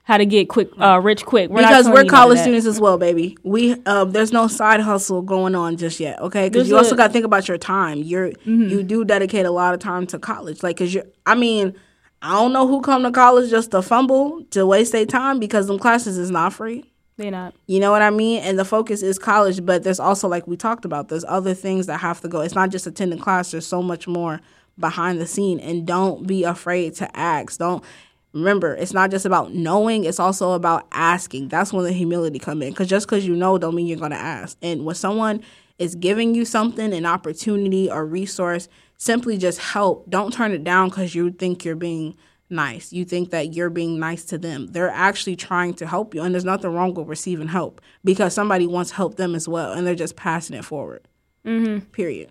[0.04, 1.52] how to get quick uh rich quick.
[1.52, 3.38] We're because we're you none of college students as well, baby.
[3.44, 6.50] We um, there's no side hustle going on just yet, okay?
[6.50, 8.00] Because you also got to think about your time.
[8.00, 8.70] You're Mm-hmm.
[8.70, 11.76] you do dedicate a lot of time to college, like because you're I mean,
[12.24, 15.68] I don't know who come to college just to fumble to waste their time because
[15.68, 16.86] them classes is not free.
[17.20, 17.54] They not.
[17.68, 18.42] You know what I mean?
[18.44, 21.86] And the focus is college, but there's also like we talked about, there's other things
[21.88, 22.40] that have to go.
[22.40, 23.52] It's not just attending class.
[23.52, 24.40] There's so much more
[24.80, 27.60] behind the scene, and don't be afraid to ask.
[27.60, 27.84] Don't
[28.32, 28.74] remember.
[28.74, 30.06] It's not just about knowing.
[30.06, 31.50] It's also about asking.
[31.50, 32.70] That's when the humility come in.
[32.70, 34.58] Because just because you know, don't mean you're gonna ask.
[34.62, 35.44] And when someone
[35.78, 40.10] is giving you something, an opportunity or resource, simply just help.
[40.10, 42.16] Don't turn it down because you think you're being
[42.50, 42.92] nice.
[42.92, 44.68] You think that you're being nice to them.
[44.68, 48.68] They're actually trying to help you, and there's nothing wrong with receiving help because somebody
[48.68, 51.02] wants to help them as well, and they're just passing it forward.
[51.46, 51.86] Mm-hmm.
[51.92, 52.30] Period.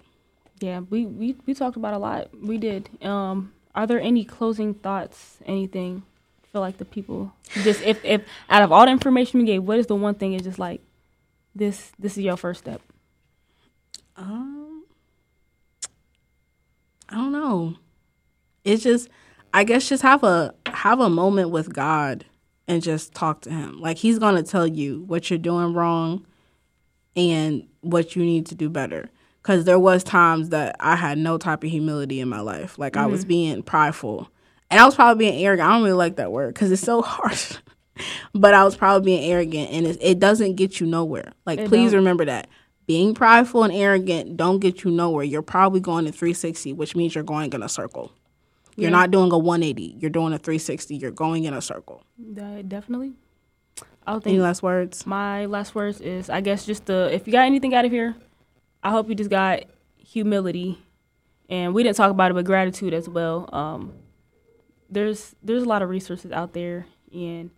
[0.60, 2.30] Yeah, we, we we talked about a lot.
[2.34, 2.88] We did.
[3.04, 5.38] Um, are there any closing thoughts?
[5.46, 6.02] Anything?
[6.52, 9.78] Feel like the people just if if out of all the information we gave, what
[9.78, 10.80] is the one thing is just like
[11.54, 11.92] this?
[11.98, 12.80] This is your first step.
[14.16, 14.84] Um,
[17.08, 17.76] I don't know.
[18.64, 19.08] It's just,
[19.58, 22.24] I guess, just have a have a moment with God
[22.68, 23.80] and just talk to Him.
[23.80, 26.24] Like He's gonna tell you what you're doing wrong
[27.16, 29.10] and what you need to do better.
[29.42, 32.78] Because there was times that I had no type of humility in my life.
[32.78, 33.28] Like I was mm-hmm.
[33.28, 34.30] being prideful,
[34.70, 35.68] and I was probably being arrogant.
[35.68, 37.56] I don't really like that word because it's so harsh.
[38.34, 41.32] but I was probably being arrogant, and it, it doesn't get you nowhere.
[41.46, 41.98] Like It please don't.
[41.98, 42.46] remember that
[42.86, 45.24] being prideful and arrogant don't get you nowhere.
[45.24, 48.12] You're probably going to 360, which means you're going in a circle.
[48.78, 48.96] You're Yeah.
[48.96, 49.96] not doing a 180.
[49.98, 50.96] You're doing a 360.
[50.96, 52.04] You're going in a circle.
[52.40, 53.12] Uh, definitely.
[54.24, 55.04] Any last words?
[55.04, 58.14] my last words is I guess just the if you got anything out of here,
[58.82, 59.64] I hope you just got
[59.98, 60.78] humility,
[61.50, 63.50] and we didn't talk about it, but gratitude as well.
[63.52, 63.92] Um,
[64.88, 67.50] there's there's a lot of resources out there, and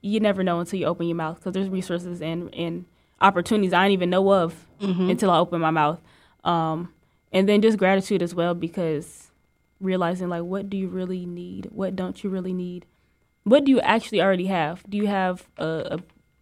[0.00, 2.84] you never know until you open your mouth because there's resources and and
[3.20, 6.00] opportunities I didn't even know of until I open my mouth.
[6.42, 6.92] Um,
[7.32, 9.21] and then just gratitude as well because
[9.82, 12.86] realizing like what do you really need, what don't you really need
[13.44, 14.82] what do you actually already have?
[14.88, 15.98] Do you have a, a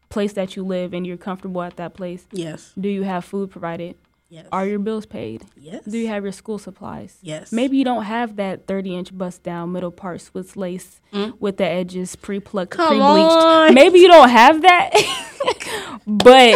[0.08, 2.26] place that you live and you're comfortable at that place?
[2.32, 2.72] Yes.
[2.78, 3.96] Do you have food provided?
[4.28, 4.46] Yes.
[4.52, 5.44] Are your bills paid?
[5.56, 5.84] yes.
[5.84, 7.18] Do you have your school supplies?
[7.20, 7.50] Yes.
[7.50, 11.34] Maybe you don't have that 30 inch bust down middle part Swiss lace mm.
[11.40, 13.74] with the edges pre plucked, pre bleached.
[13.74, 14.90] Maybe you don't have that,
[16.06, 16.52] but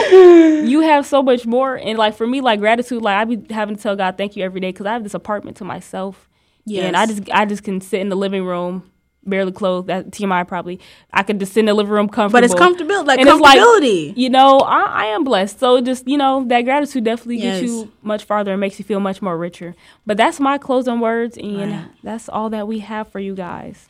[0.68, 1.74] you have so much more.
[1.74, 4.44] And like for me, like gratitude, like I be having to tell God thank you
[4.44, 6.28] every day because I have this apartment to myself.
[6.70, 8.90] And I just I just can sit in the living room,
[9.24, 9.88] barely clothed.
[9.88, 10.80] That TMI probably.
[11.12, 12.32] I could just sit in the living room comfortable.
[12.40, 14.16] But it's comfortable, like And it's like, comfortability.
[14.16, 15.58] You know, I, I am blessed.
[15.60, 17.60] So just you know that gratitude definitely Yes.
[17.60, 19.74] gets you much farther and makes you feel much more richer.
[20.06, 21.86] But that's my closing words, and Right.
[22.02, 23.88] that's all that we have for you guys.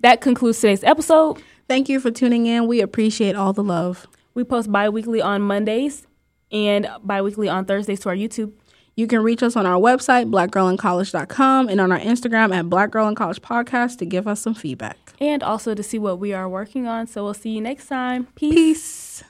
[0.00, 1.42] That concludes today's episode.
[1.68, 2.66] Thank you for tuning in.
[2.66, 4.06] We appreciate all the love.
[4.34, 6.06] We post bi-weekly on Mondays
[6.52, 8.52] and bi-weekly on Thursdays to our YouTube.
[8.98, 13.06] You can reach us on our website, blackgirlincollege.com, and on our Instagram at Black Girl
[13.06, 14.98] in College Podcast to give us some feedback.
[15.20, 17.06] And also to see what we are working on.
[17.06, 18.26] So we'll see you next time.
[18.34, 19.22] Peace.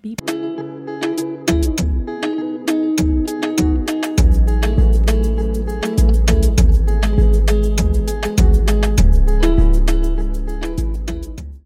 [0.00, 0.20] Peace.
[0.20, 1.15] Beep.